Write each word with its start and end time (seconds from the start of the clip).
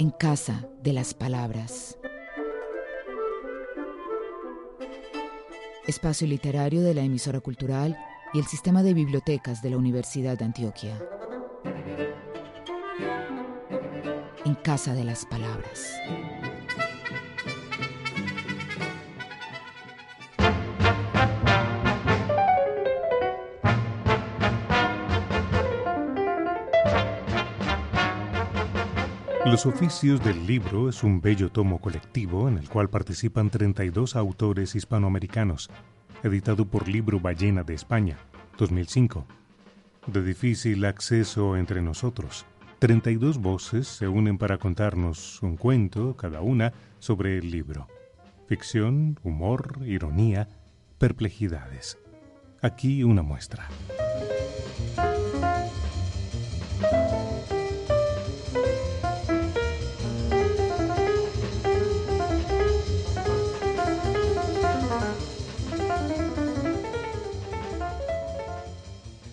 en 0.00 0.08
casa 0.08 0.66
de 0.82 0.94
las 0.94 1.12
palabras. 1.12 1.98
Espacio 5.86 6.26
literario 6.26 6.80
de 6.80 6.94
la 6.94 7.02
emisora 7.02 7.40
cultural 7.40 7.98
y 8.32 8.38
el 8.38 8.46
sistema 8.46 8.82
de 8.82 8.94
bibliotecas 8.94 9.60
de 9.60 9.68
la 9.68 9.76
Universidad 9.76 10.38
de 10.38 10.46
Antioquia. 10.46 10.98
En 14.46 14.54
casa 14.54 14.94
de 14.94 15.04
las 15.04 15.26
palabras. 15.26 15.92
Los 29.50 29.66
oficios 29.66 30.22
del 30.22 30.46
libro 30.46 30.88
es 30.88 31.02
un 31.02 31.20
bello 31.20 31.50
tomo 31.50 31.80
colectivo 31.80 32.48
en 32.48 32.56
el 32.56 32.68
cual 32.68 32.88
participan 32.88 33.50
32 33.50 34.14
autores 34.14 34.76
hispanoamericanos, 34.76 35.70
editado 36.22 36.66
por 36.66 36.86
Libro 36.86 37.18
Ballena 37.18 37.64
de 37.64 37.74
España, 37.74 38.16
2005. 38.58 39.26
De 40.06 40.22
difícil 40.22 40.84
acceso 40.84 41.56
entre 41.56 41.82
nosotros, 41.82 42.46
32 42.78 43.38
voces 43.38 43.88
se 43.88 44.06
unen 44.06 44.38
para 44.38 44.56
contarnos 44.56 45.42
un 45.42 45.56
cuento, 45.56 46.16
cada 46.16 46.42
una, 46.42 46.72
sobre 47.00 47.36
el 47.36 47.50
libro. 47.50 47.88
Ficción, 48.46 49.18
humor, 49.24 49.80
ironía, 49.84 50.48
perplejidades. 50.98 51.98
Aquí 52.62 53.02
una 53.02 53.22
muestra. 53.22 53.68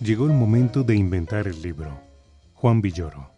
Llegó 0.08 0.24
el 0.24 0.32
momento 0.32 0.84
de 0.84 0.96
inventar 0.96 1.46
el 1.48 1.60
libro. 1.60 2.00
Juan 2.54 2.80
Villoro. 2.80 3.30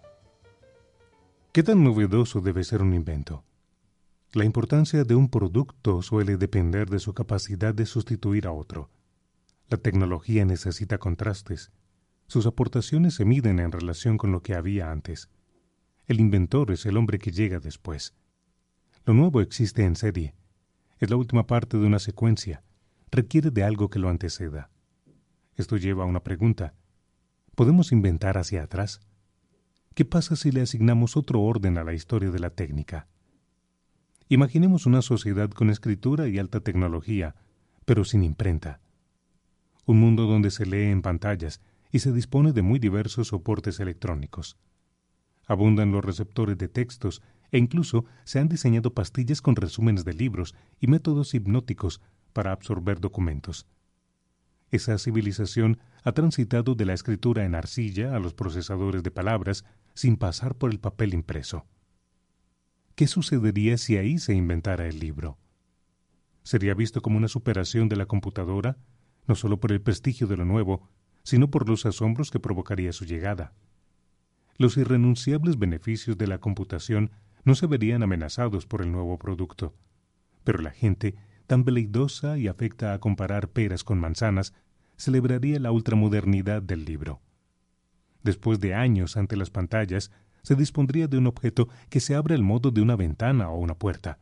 ¿Qué 1.50 1.64
tan 1.64 1.82
novedoso 1.82 2.40
debe 2.40 2.62
ser 2.62 2.80
un 2.80 2.94
invento? 2.94 3.42
La 4.34 4.44
importancia 4.44 5.02
de 5.02 5.16
un 5.16 5.30
producto 5.30 6.00
suele 6.00 6.36
depender 6.36 6.88
de 6.88 7.00
su 7.00 7.12
capacidad 7.12 7.74
de 7.74 7.86
sustituir 7.86 8.46
a 8.46 8.52
otro. 8.52 8.88
La 9.68 9.78
tecnología 9.78 10.44
necesita 10.44 10.98
contrastes. 10.98 11.72
Sus 12.28 12.46
aportaciones 12.46 13.14
se 13.14 13.24
miden 13.24 13.58
en 13.58 13.72
relación 13.72 14.16
con 14.16 14.30
lo 14.30 14.40
que 14.40 14.54
había 14.54 14.92
antes. 14.92 15.28
El 16.06 16.20
inventor 16.20 16.70
es 16.70 16.86
el 16.86 16.96
hombre 16.96 17.18
que 17.18 17.32
llega 17.32 17.58
después. 17.58 18.14
Lo 19.04 19.12
nuevo 19.12 19.40
existe 19.40 19.84
en 19.84 19.96
serie. 19.96 20.36
Es 21.00 21.10
la 21.10 21.16
última 21.16 21.48
parte 21.48 21.78
de 21.78 21.84
una 21.84 21.98
secuencia. 21.98 22.62
Requiere 23.10 23.50
de 23.50 23.64
algo 23.64 23.90
que 23.90 23.98
lo 23.98 24.08
anteceda. 24.08 24.70
Esto 25.60 25.76
lleva 25.76 26.04
a 26.04 26.06
una 26.06 26.24
pregunta. 26.24 26.72
¿Podemos 27.54 27.92
inventar 27.92 28.38
hacia 28.38 28.62
atrás? 28.62 29.02
¿Qué 29.92 30.06
pasa 30.06 30.34
si 30.34 30.52
le 30.52 30.62
asignamos 30.62 31.18
otro 31.18 31.42
orden 31.42 31.76
a 31.76 31.84
la 31.84 31.92
historia 31.92 32.30
de 32.30 32.38
la 32.38 32.48
técnica? 32.48 33.08
Imaginemos 34.30 34.86
una 34.86 35.02
sociedad 35.02 35.50
con 35.50 35.68
escritura 35.68 36.28
y 36.28 36.38
alta 36.38 36.60
tecnología, 36.60 37.34
pero 37.84 38.06
sin 38.06 38.24
imprenta. 38.24 38.80
Un 39.84 40.00
mundo 40.00 40.24
donde 40.24 40.50
se 40.50 40.64
lee 40.64 40.84
en 40.84 41.02
pantallas 41.02 41.60
y 41.92 41.98
se 41.98 42.10
dispone 42.10 42.54
de 42.54 42.62
muy 42.62 42.78
diversos 42.78 43.28
soportes 43.28 43.80
electrónicos. 43.80 44.56
Abundan 45.46 45.92
los 45.92 46.02
receptores 46.02 46.56
de 46.56 46.68
textos 46.68 47.20
e 47.50 47.58
incluso 47.58 48.06
se 48.24 48.38
han 48.38 48.48
diseñado 48.48 48.94
pastillas 48.94 49.42
con 49.42 49.56
resúmenes 49.56 50.06
de 50.06 50.14
libros 50.14 50.54
y 50.80 50.86
métodos 50.86 51.34
hipnóticos 51.34 52.00
para 52.32 52.50
absorber 52.50 52.98
documentos. 52.98 53.66
Esa 54.70 54.98
civilización 54.98 55.78
ha 56.04 56.12
transitado 56.12 56.74
de 56.74 56.84
la 56.84 56.94
escritura 56.94 57.44
en 57.44 57.54
arcilla 57.54 58.14
a 58.14 58.20
los 58.20 58.34
procesadores 58.34 59.02
de 59.02 59.10
palabras 59.10 59.64
sin 59.94 60.16
pasar 60.16 60.54
por 60.54 60.70
el 60.70 60.78
papel 60.78 61.12
impreso. 61.12 61.66
¿Qué 62.94 63.06
sucedería 63.06 63.78
si 63.78 63.96
ahí 63.96 64.18
se 64.18 64.34
inventara 64.34 64.86
el 64.86 65.00
libro? 65.00 65.38
¿Sería 66.42 66.74
visto 66.74 67.02
como 67.02 67.16
una 67.16 67.28
superación 67.28 67.88
de 67.88 67.96
la 67.96 68.06
computadora, 68.06 68.78
no 69.26 69.34
solo 69.34 69.58
por 69.58 69.72
el 69.72 69.80
prestigio 69.80 70.26
de 70.26 70.36
lo 70.36 70.44
nuevo, 70.44 70.88
sino 71.22 71.50
por 71.50 71.68
los 71.68 71.84
asombros 71.84 72.30
que 72.30 72.40
provocaría 72.40 72.92
su 72.92 73.04
llegada? 73.04 73.52
Los 74.56 74.76
irrenunciables 74.76 75.58
beneficios 75.58 76.16
de 76.16 76.26
la 76.26 76.38
computación 76.38 77.10
no 77.44 77.54
se 77.54 77.66
verían 77.66 78.02
amenazados 78.02 78.66
por 78.66 78.82
el 78.82 78.92
nuevo 78.92 79.18
producto, 79.18 79.74
pero 80.44 80.60
la 80.60 80.70
gente 80.70 81.16
tan 81.50 81.64
veleidosa 81.64 82.38
y 82.38 82.46
afecta 82.46 82.92
a 82.92 83.00
comparar 83.00 83.48
peras 83.48 83.82
con 83.82 83.98
manzanas, 83.98 84.54
celebraría 84.96 85.58
la 85.58 85.72
ultramodernidad 85.72 86.62
del 86.62 86.84
libro. 86.84 87.22
Después 88.22 88.60
de 88.60 88.74
años 88.74 89.16
ante 89.16 89.34
las 89.34 89.50
pantallas, 89.50 90.12
se 90.44 90.54
dispondría 90.54 91.08
de 91.08 91.18
un 91.18 91.26
objeto 91.26 91.68
que 91.88 91.98
se 91.98 92.14
abre 92.14 92.36
al 92.36 92.44
modo 92.44 92.70
de 92.70 92.82
una 92.82 92.94
ventana 92.94 93.50
o 93.50 93.58
una 93.58 93.74
puerta, 93.74 94.20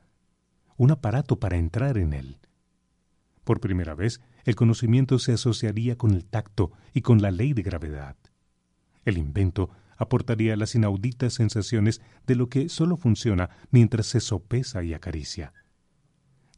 un 0.79 0.91
aparato 0.91 1.39
para 1.39 1.59
entrar 1.59 1.99
en 1.99 2.15
él. 2.15 2.39
Por 3.45 3.61
primera 3.61 3.95
vez, 3.95 4.23
el 4.45 4.57
conocimiento 4.57 5.19
se 5.19 5.35
asociaría 5.35 5.99
con 5.99 6.13
el 6.13 6.25
tacto 6.25 6.73
y 6.95 7.03
con 7.03 7.21
la 7.21 7.31
ley 7.31 7.53
de 7.53 7.61
gravedad. 7.61 8.17
El 9.05 9.19
invento 9.19 9.69
aportaría 9.99 10.57
las 10.57 10.75
inauditas 10.75 11.35
sensaciones 11.35 12.01
de 12.27 12.37
lo 12.37 12.49
que 12.49 12.71
solo 12.71 12.97
funciona 12.97 13.51
mientras 13.71 14.07
se 14.07 14.21
sopesa 14.21 14.83
y 14.83 14.95
acaricia. 14.95 15.53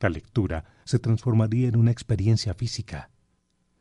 La 0.01 0.09
lectura 0.09 0.65
se 0.85 0.99
transformaría 0.99 1.69
en 1.69 1.77
una 1.77 1.91
experiencia 1.91 2.55
física. 2.55 3.11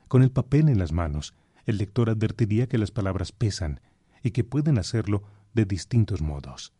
Con 0.09 0.21
el 0.21 0.31
papel 0.31 0.67
en 0.67 0.77
las 0.77 0.91
manos, 0.91 1.33
el 1.65 1.77
lector 1.77 2.09
advertiría 2.09 2.67
que 2.67 2.77
las 2.77 2.91
palabras 2.91 3.31
pesan 3.31 3.79
y 4.21 4.31
que 4.31 4.43
pueden 4.43 4.77
hacerlo 4.77 5.23
de 5.53 5.63
distintos 5.65 6.21
modos. 6.21 6.73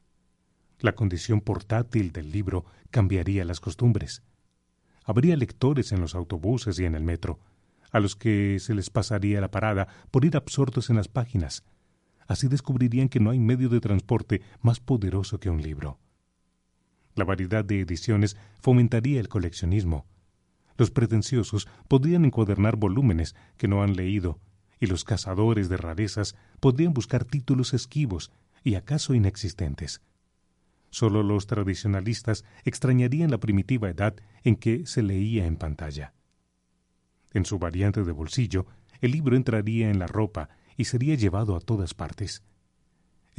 La 0.80 0.94
condición 0.94 1.40
portátil 1.40 2.12
del 2.12 2.32
libro 2.32 2.66
cambiaría 2.92 3.46
las 3.46 3.62
costumbres. 3.62 4.24
Habría 5.06 5.38
lectores 5.38 5.92
en 5.94 6.02
los 6.02 6.16
autobuses 6.16 6.78
y 6.80 6.86
en 6.86 6.96
el 6.96 7.04
metro, 7.04 7.40
a 7.92 8.00
los 8.00 8.16
que 8.16 8.60
se 8.60 8.76
les 8.76 8.90
pasaría 8.90 9.42
la 9.42 9.52
parada 9.52 9.88
por 10.12 10.26
ir 10.26 10.36
absortos 10.36 10.90
en 10.90 10.98
las 10.98 11.08
páginas. 11.08 11.64
Así 12.28 12.48
descubrirían 12.48 13.10
que 13.10 13.20
no 13.20 13.30
hay 13.30 13.40
medio 13.40 13.70
de 13.70 13.80
transporte 13.80 14.42
más 14.62 14.80
poderoso 14.80 15.40
que 15.40 15.50
un 15.50 15.62
libro. 15.62 15.98
La 17.20 17.26
variedad 17.26 17.66
de 17.66 17.82
ediciones 17.82 18.38
fomentaría 18.62 19.20
el 19.20 19.28
coleccionismo. 19.28 20.06
Los 20.78 20.90
pretenciosos 20.90 21.68
podrían 21.90 22.24
encuadernar 22.24 22.78
volúmenes 22.78 23.36
que 23.58 23.68
no 23.68 23.84
han 23.84 23.98
leído, 23.98 24.40
y 24.80 24.86
los 24.86 25.04
cazadores 25.04 25.68
de 25.68 25.76
rarezas 25.76 26.38
podrían 26.62 26.94
buscar 26.94 27.26
títulos 27.26 27.74
esquivos 27.74 28.32
y 28.64 28.76
acaso 28.76 29.16
inexistentes. 29.16 30.02
Solo 30.92 31.22
los 31.22 31.46
tradicionalistas 31.46 32.46
extrañarían 32.64 33.32
la 33.32 33.42
primitiva 33.42 33.90
edad 33.90 34.16
en 34.46 34.56
que 34.56 34.86
se 34.86 35.04
leía 35.04 35.46
en 35.46 35.58
pantalla. 35.58 36.14
En 37.34 37.44
su 37.44 37.60
variante 37.60 38.06
de 38.06 38.14
bolsillo, 38.14 38.66
el 39.02 39.12
libro 39.12 39.36
entraría 39.36 39.90
en 39.90 40.00
la 40.00 40.08
ropa 40.08 40.48
y 40.78 40.86
sería 40.86 41.16
llevado 41.16 41.58
a 41.58 41.60
todas 41.60 41.94
partes. 41.94 42.44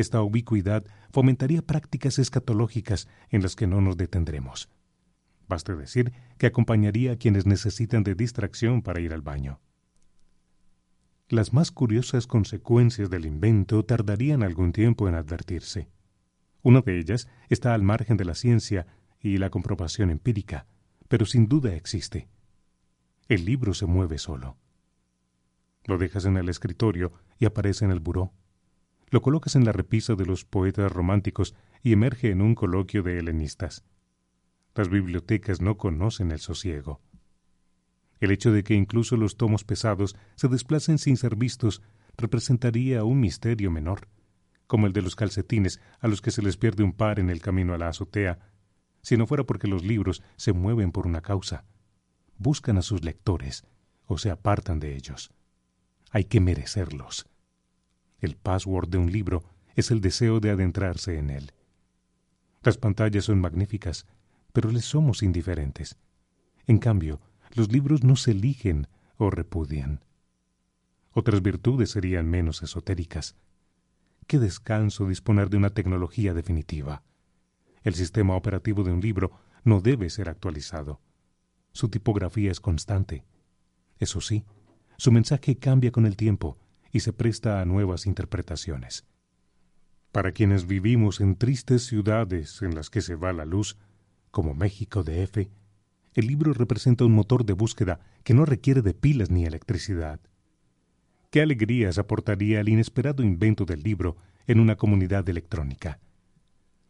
Esta 0.01 0.23
ubicuidad 0.23 0.87
fomentaría 1.11 1.61
prácticas 1.61 2.19
escatológicas 2.19 3.07
en 3.29 3.43
las 3.43 3.55
que 3.55 3.67
no 3.67 3.83
nos 3.83 3.99
detendremos. 3.99 4.71
Baste 5.47 5.77
decir 5.77 6.15
que 6.39 6.47
acompañaría 6.47 7.13
a 7.13 7.17
quienes 7.17 7.45
necesitan 7.45 8.03
de 8.03 8.15
distracción 8.15 8.81
para 8.81 9.03
ir 9.03 9.13
al 9.13 9.21
baño. 9.21 9.61
Las 11.29 11.53
más 11.53 11.71
curiosas 11.71 12.27
consecuencias 12.27 13.11
del 13.11 13.27
invento 13.27 13.85
tardarían 13.85 14.43
algún 14.43 14.73
tiempo 14.73 15.07
en 15.07 15.17
advertirse. 15.17 15.91
Una 16.63 16.81
de 16.81 16.99
ellas 16.99 17.29
está 17.51 17.75
al 17.75 17.83
margen 17.83 18.17
de 18.17 18.25
la 18.25 18.35
ciencia 18.35 18.87
y 19.21 19.37
la 19.37 19.51
comprobación 19.51 20.09
empírica, 20.09 20.67
pero 21.09 21.27
sin 21.27 21.47
duda 21.47 21.75
existe. 21.75 22.27
El 23.29 23.45
libro 23.45 23.75
se 23.75 23.85
mueve 23.85 24.17
solo. 24.17 24.57
Lo 25.85 25.99
dejas 25.99 26.25
en 26.25 26.39
el 26.39 26.49
escritorio 26.49 27.13
y 27.39 27.45
aparece 27.45 27.85
en 27.85 27.91
el 27.91 28.01
buró. 28.01 28.33
Lo 29.11 29.23
colocas 29.23 29.57
en 29.57 29.65
la 29.65 29.73
repisa 29.73 30.15
de 30.15 30.25
los 30.25 30.45
poetas 30.45 30.91
románticos 30.91 31.55
y 31.83 31.93
emerge 31.93 32.31
en 32.31 32.41
un 32.43 32.55
coloquio 32.55 33.03
de 33.03 33.19
helenistas. 33.19 33.85
Las 34.75 34.89
bibliotecas 34.89 35.61
no 35.61 35.77
conocen 35.77 36.31
el 36.31 36.39
sosiego. 36.39 37.01
El 38.21 38.31
hecho 38.31 38.53
de 38.53 38.63
que 38.63 38.75
incluso 38.75 39.17
los 39.17 39.37
tomos 39.37 39.65
pesados 39.65 40.15
se 40.37 40.49
desplacen 40.49 40.99
sin 40.99 41.17
ser 41.17 41.37
vistos 41.37 41.83
representaría 42.17 43.03
un 43.03 43.19
misterio 43.19 43.71
menor, 43.71 44.09
como 44.67 44.87
el 44.87 44.93
de 44.93 45.03
los 45.03 45.17
calcetines 45.17 45.81
a 45.99 46.07
los 46.07 46.21
que 46.21 46.31
se 46.31 46.43
les 46.43 46.57
pierde 46.57 46.85
un 46.85 46.93
par 46.93 47.19
en 47.19 47.31
el 47.31 47.41
camino 47.41 47.75
a 47.75 47.79
la 47.79 47.89
azotea, 47.89 48.39
si 49.03 49.17
no 49.17 49.27
fuera 49.27 49.45
porque 49.45 49.67
los 49.67 49.85
libros 49.85 50.23
se 50.37 50.53
mueven 50.53 50.93
por 50.93 51.07
una 51.07 51.23
causa, 51.23 51.65
buscan 52.37 52.77
a 52.77 52.83
sus 52.83 53.03
lectores 53.03 53.65
o 54.07 54.19
se 54.19 54.31
apartan 54.31 54.79
de 54.79 54.95
ellos. 54.95 55.33
Hay 56.11 56.25
que 56.25 56.41
merecerlos. 56.41 57.30
El 58.21 58.37
password 58.37 58.89
de 58.89 58.99
un 58.99 59.11
libro 59.11 59.45
es 59.75 59.91
el 59.91 60.01
deseo 60.01 60.41
de 60.41 60.51
adentrarse 60.51 61.19
en 61.19 61.31
él. 61.31 61.53
Las 62.63 62.77
pantallas 62.77 63.25
son 63.25 63.41
magníficas, 63.41 64.07
pero 64.53 64.71
les 64.71 64.85
somos 64.85 65.23
indiferentes. 65.23 65.99
En 66.67 66.79
cambio, 66.79 67.21
los 67.55 67.73
libros 67.73 68.05
no 68.05 68.17
se 68.17 68.33
eligen 68.33 68.89
o 69.17 69.31
repudian. 69.31 70.05
Otras 71.13 71.43
virtudes 71.43 71.91
serían 71.91 72.29
menos 72.29 72.63
esotéricas. 72.63 73.37
Qué 74.27 74.39
descanso 74.39 75.09
disponer 75.09 75.49
de 75.51 75.57
una 75.57 75.71
tecnología 75.71 76.35
definitiva. 76.35 77.03
El 77.83 77.95
sistema 77.95 78.37
operativo 78.37 78.85
de 78.85 78.93
un 78.93 79.01
libro 79.01 79.33
no 79.65 79.81
debe 79.81 80.11
ser 80.11 80.29
actualizado. 80.29 81.01
Su 81.73 81.89
tipografía 81.89 82.51
es 82.51 82.61
constante. 82.61 83.25
Eso 83.99 84.21
sí, 84.21 84.45
su 84.99 85.11
mensaje 85.11 85.57
cambia 85.57 85.91
con 85.91 86.05
el 86.05 86.17
tiempo 86.17 86.59
y 86.93 87.01
se 87.01 87.13
presta 87.13 87.61
a 87.61 87.65
nuevas 87.65 88.07
interpretaciones. 88.07 89.07
Para 90.13 90.33
quienes 90.33 90.67
vivimos 90.67 91.21
en 91.21 91.37
tristes 91.37 91.87
ciudades 91.87 92.63
en 92.63 92.75
las 92.75 92.91
que 92.91 93.01
se 93.01 93.15
va 93.15 93.33
la 93.33 93.45
luz, 93.45 93.77
como 94.31 94.55
México 94.55 95.05
DF, 95.05 95.49
el 96.15 96.27
libro 96.27 96.53
representa 96.53 97.05
un 97.05 97.13
motor 97.13 97.45
de 97.45 97.53
búsqueda 97.53 98.01
que 98.25 98.35
no 98.35 98.45
requiere 98.45 98.83
de 98.83 98.95
pilas 98.95 99.31
ni 99.31 99.45
electricidad. 99.45 100.21
¿Qué 101.31 101.41
alegrías 101.41 101.99
aportaría 101.99 102.61
el 102.61 102.69
inesperado 102.69 103.23
invento 103.23 103.65
del 103.65 103.83
libro 103.83 104.17
en 104.49 104.59
una 104.59 104.77
comunidad 104.77 105.29
electrónica? 105.29 106.01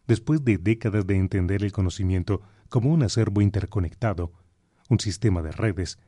Después 0.06 0.42
de 0.42 0.56
décadas 0.56 1.06
de 1.06 1.16
entender 1.16 1.62
el 1.62 1.72
conocimiento 1.72 2.40
como 2.70 2.90
un 2.90 3.02
acervo 3.02 3.42
interconectado, 3.42 4.32
un 4.88 4.98
sistema 4.98 5.42
de 5.42 5.52
redes, 5.52 5.98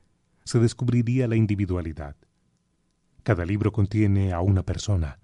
se 0.45 0.59
descubriría 0.59 1.29
la 1.29 1.37
individualidad. 1.37 2.17
Cada 3.23 3.45
libro 3.45 3.73
contiene 3.73 4.33
a 4.33 4.41
una 4.41 4.65
persona. 4.65 5.21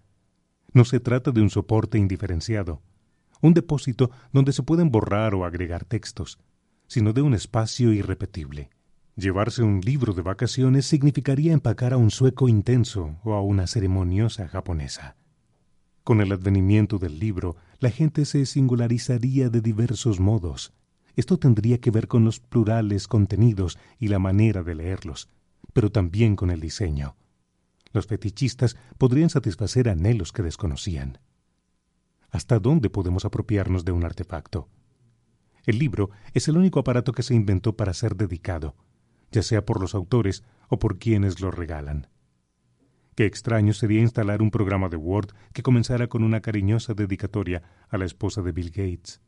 No 0.73 0.85
se 0.85 1.01
trata 1.01 1.31
de 1.33 1.41
un 1.41 1.51
soporte 1.51 1.99
indiferenciado, 1.99 2.83
un 3.41 3.55
depósito 3.55 4.11
donde 4.33 4.53
se 4.53 4.63
pueden 4.63 4.91
borrar 4.91 5.35
o 5.35 5.45
agregar 5.45 5.85
textos, 5.85 6.39
sino 6.87 7.13
de 7.13 7.23
un 7.23 7.35
espacio 7.35 7.93
irrepetible. 7.93 8.71
Llevarse 9.17 9.63
un 9.63 9.81
libro 9.81 10.13
de 10.13 10.23
vacaciones 10.23 10.87
significaría 10.87 11.53
empacar 11.53 11.93
a 11.93 11.97
un 11.97 12.11
sueco 12.11 12.49
intenso 12.49 13.17
o 13.25 13.35
a 13.35 13.43
una 13.43 13.67
ceremoniosa 13.67 14.47
japonesa. 14.47 15.17
Con 16.05 16.21
el 16.21 16.33
advenimiento 16.33 16.99
del 16.99 17.19
libro, 17.19 17.57
la 17.81 17.91
gente 17.91 18.25
se 18.25 18.47
singularizaría 18.47 19.51
de 19.51 19.61
diversos 19.61 20.21
modos. 20.21 20.73
Esto 21.17 21.37
tendría 21.39 21.79
que 21.79 21.91
ver 21.91 22.07
con 22.07 22.25
los 22.25 22.39
plurales 22.39 23.09
contenidos 23.09 23.77
y 23.99 24.09
la 24.09 24.21
manera 24.21 24.63
de 24.63 24.77
leerlos, 24.77 25.29
pero 25.73 25.91
también 25.91 26.37
con 26.37 26.51
el 26.51 26.61
diseño. 26.61 27.17
Los 27.93 28.07
fetichistas 28.07 28.77
podrían 28.99 29.31
satisfacer 29.31 29.89
anhelos 29.89 30.33
que 30.33 30.43
desconocían. 30.43 31.19
¿Hasta 32.31 32.59
dónde 32.59 32.91
podemos 32.91 33.25
apropiarnos 33.25 33.85
de 33.85 33.93
un 33.93 34.05
artefacto? 34.05 34.69
El 35.65 35.79
libro 35.79 36.11
es 36.35 36.49
el 36.49 36.57
único 36.57 36.81
aparato 36.81 37.13
que 37.13 37.23
se 37.23 37.35
inventó 37.35 37.77
para 37.77 37.95
ser 37.95 38.17
dedicado, 38.17 38.77
ya 39.31 39.43
sea 39.43 39.65
por 39.65 39.81
los 39.81 39.95
autores 39.95 40.45
o 40.69 40.79
por 40.79 40.99
quienes 40.99 41.41
lo 41.41 41.51
regalan. 41.51 42.09
Qué 43.15 43.27
extraño 43.27 43.73
sería 43.73 44.01
instalar 44.01 44.43
un 44.43 44.51
programa 44.51 44.89
de 44.89 44.97
Word 44.97 45.31
que 45.53 45.63
comenzara 45.63 46.07
con 46.07 46.23
una 46.23 46.41
cariñosa 46.41 46.95
dedicatoria 46.95 47.63
a 47.89 47.99
la 47.99 48.05
esposa 48.05 48.43
de 48.43 48.53
Bill 48.53 48.71
Gates. 48.71 49.21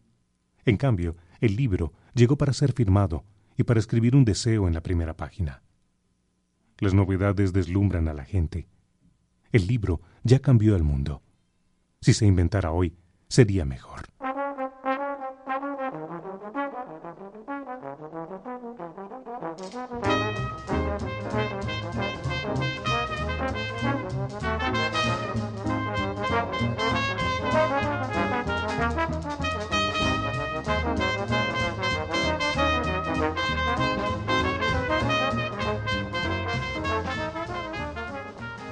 En 0.65 0.77
cambio, 0.77 1.17
el 1.41 1.57
libro 1.57 1.93
llegó 2.15 2.37
para 2.37 2.53
ser 2.53 2.73
firmado 2.73 3.25
y 3.57 3.65
para 3.65 3.81
escribir 3.81 4.15
un 4.15 4.25
deseo 4.25 4.69
en 4.69 4.75
la 4.75 4.83
primera 4.83 5.17
página. 5.17 5.62
Las 6.81 6.94
novedades 6.94 7.53
deslumbran 7.53 8.09
a 8.09 8.15
la 8.15 8.25
gente. 8.25 8.67
El 9.53 9.67
libro 9.67 10.00
ya 10.25 10.38
cambió 10.41 10.77
el 10.77 10.82
mundo. 10.82 11.23
Si 12.00 12.15
se 12.15 12.27
inventara 12.27 12.73
hoy, 12.73 12.97
sería 13.29 13.67
mejor. 13.67 14.06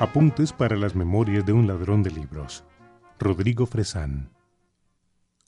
Apuntes 0.01 0.53
para 0.53 0.77
las 0.77 0.95
memorias 0.95 1.45
de 1.45 1.53
un 1.53 1.67
ladrón 1.67 2.05
de 2.05 2.13
libros. 2.13 2.63
Rodrigo 3.19 3.67
Fresán. 3.67 4.31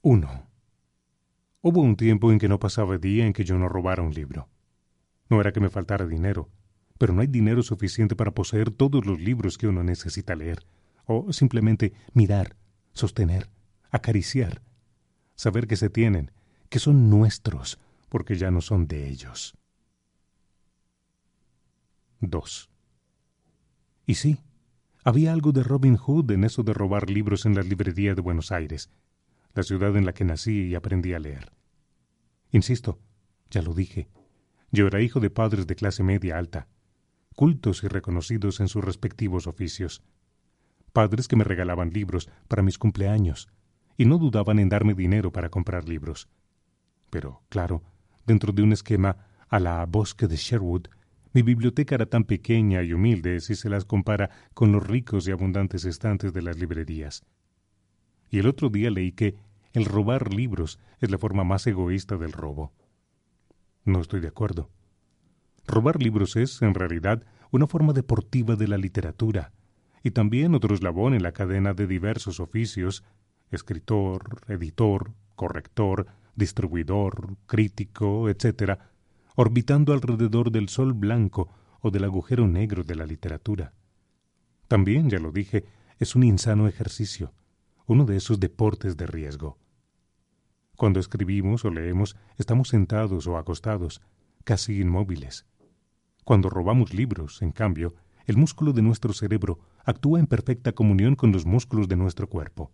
1. 0.02 0.46
Hubo 1.62 1.80
un 1.80 1.94
tiempo 1.94 2.32
en 2.32 2.40
que 2.40 2.48
no 2.48 2.58
pasaba 2.58 2.98
día 2.98 3.26
en 3.26 3.32
que 3.32 3.44
yo 3.44 3.56
no 3.58 3.68
robara 3.68 4.02
un 4.02 4.12
libro. 4.12 4.48
No 5.28 5.40
era 5.40 5.52
que 5.52 5.60
me 5.60 5.70
faltara 5.70 6.04
dinero, 6.04 6.48
pero 6.98 7.12
no 7.12 7.20
hay 7.20 7.28
dinero 7.28 7.62
suficiente 7.62 8.16
para 8.16 8.32
poseer 8.32 8.72
todos 8.72 9.06
los 9.06 9.20
libros 9.20 9.56
que 9.56 9.68
uno 9.68 9.84
necesita 9.84 10.34
leer, 10.34 10.66
o 11.04 11.32
simplemente 11.32 11.92
mirar, 12.12 12.56
sostener, 12.92 13.48
acariciar, 13.92 14.62
saber 15.36 15.68
que 15.68 15.76
se 15.76 15.90
tienen, 15.90 16.32
que 16.68 16.80
son 16.80 17.08
nuestros, 17.08 17.78
porque 18.08 18.34
ya 18.34 18.50
no 18.50 18.62
son 18.62 18.88
de 18.88 19.08
ellos. 19.08 19.56
2. 22.18 22.69
Y 24.10 24.16
sí, 24.16 24.38
había 25.04 25.32
algo 25.32 25.52
de 25.52 25.62
Robin 25.62 25.96
Hood 25.96 26.32
en 26.32 26.42
eso 26.42 26.64
de 26.64 26.74
robar 26.74 27.08
libros 27.08 27.46
en 27.46 27.54
la 27.54 27.62
librería 27.62 28.12
de 28.16 28.20
Buenos 28.20 28.50
Aires, 28.50 28.90
la 29.54 29.62
ciudad 29.62 29.96
en 29.96 30.04
la 30.04 30.12
que 30.12 30.24
nací 30.24 30.62
y 30.66 30.74
aprendí 30.74 31.14
a 31.14 31.20
leer. 31.20 31.52
Insisto, 32.50 32.98
ya 33.52 33.62
lo 33.62 33.72
dije, 33.72 34.08
yo 34.72 34.88
era 34.88 35.00
hijo 35.00 35.20
de 35.20 35.30
padres 35.30 35.68
de 35.68 35.76
clase 35.76 36.02
media 36.02 36.38
alta, 36.38 36.66
cultos 37.36 37.84
y 37.84 37.86
reconocidos 37.86 38.58
en 38.58 38.66
sus 38.66 38.82
respectivos 38.82 39.46
oficios, 39.46 40.02
padres 40.92 41.28
que 41.28 41.36
me 41.36 41.44
regalaban 41.44 41.90
libros 41.90 42.28
para 42.48 42.64
mis 42.64 42.78
cumpleaños 42.78 43.48
y 43.96 44.06
no 44.06 44.18
dudaban 44.18 44.58
en 44.58 44.70
darme 44.70 44.94
dinero 44.94 45.30
para 45.30 45.50
comprar 45.50 45.88
libros. 45.88 46.28
Pero, 47.10 47.44
claro, 47.48 47.84
dentro 48.26 48.52
de 48.52 48.64
un 48.64 48.72
esquema 48.72 49.28
a 49.48 49.60
la 49.60 49.86
Bosque 49.86 50.26
de 50.26 50.34
Sherwood, 50.34 50.88
mi 51.32 51.42
biblioteca 51.42 51.94
era 51.94 52.06
tan 52.06 52.24
pequeña 52.24 52.82
y 52.82 52.92
humilde 52.92 53.40
si 53.40 53.54
se 53.54 53.68
las 53.68 53.84
compara 53.84 54.30
con 54.54 54.72
los 54.72 54.86
ricos 54.86 55.28
y 55.28 55.30
abundantes 55.30 55.84
estantes 55.84 56.32
de 56.32 56.42
las 56.42 56.58
librerías. 56.58 57.24
Y 58.30 58.38
el 58.38 58.46
otro 58.46 58.68
día 58.68 58.90
leí 58.90 59.12
que 59.12 59.36
el 59.72 59.84
robar 59.84 60.34
libros 60.34 60.78
es 61.00 61.10
la 61.10 61.18
forma 61.18 61.44
más 61.44 61.66
egoísta 61.66 62.16
del 62.16 62.32
robo. 62.32 62.72
No 63.84 64.00
estoy 64.00 64.20
de 64.20 64.28
acuerdo. 64.28 64.70
Robar 65.66 66.02
libros 66.02 66.36
es, 66.36 66.62
en 66.62 66.74
realidad, 66.74 67.24
una 67.50 67.66
forma 67.66 67.92
deportiva 67.92 68.56
de 68.56 68.68
la 68.68 68.78
literatura, 68.78 69.52
y 70.02 70.12
también 70.12 70.54
otro 70.54 70.74
eslabón 70.74 71.14
en 71.14 71.22
la 71.22 71.32
cadena 71.32 71.74
de 71.74 71.86
diversos 71.86 72.40
oficios 72.40 73.04
escritor, 73.50 74.42
editor, 74.48 75.12
corrector, 75.34 76.06
distribuidor, 76.34 77.36
crítico, 77.46 78.28
etc., 78.28 78.78
orbitando 79.42 79.94
alrededor 79.94 80.50
del 80.50 80.68
sol 80.68 80.92
blanco 80.92 81.48
o 81.80 81.90
del 81.90 82.04
agujero 82.04 82.46
negro 82.46 82.84
de 82.84 82.94
la 82.94 83.06
literatura. 83.06 83.72
También, 84.68 85.08
ya 85.08 85.18
lo 85.18 85.32
dije, 85.32 85.64
es 85.98 86.14
un 86.14 86.24
insano 86.24 86.68
ejercicio, 86.68 87.32
uno 87.86 88.04
de 88.04 88.18
esos 88.18 88.38
deportes 88.38 88.98
de 88.98 89.06
riesgo. 89.06 89.56
Cuando 90.76 91.00
escribimos 91.00 91.64
o 91.64 91.70
leemos, 91.70 92.16
estamos 92.36 92.68
sentados 92.68 93.26
o 93.26 93.38
acostados, 93.38 94.02
casi 94.44 94.78
inmóviles. 94.78 95.46
Cuando 96.22 96.50
robamos 96.50 96.92
libros, 96.92 97.40
en 97.40 97.52
cambio, 97.52 97.94
el 98.26 98.36
músculo 98.36 98.74
de 98.74 98.82
nuestro 98.82 99.14
cerebro 99.14 99.60
actúa 99.86 100.20
en 100.20 100.26
perfecta 100.26 100.72
comunión 100.72 101.14
con 101.14 101.32
los 101.32 101.46
músculos 101.46 101.88
de 101.88 101.96
nuestro 101.96 102.28
cuerpo. 102.28 102.72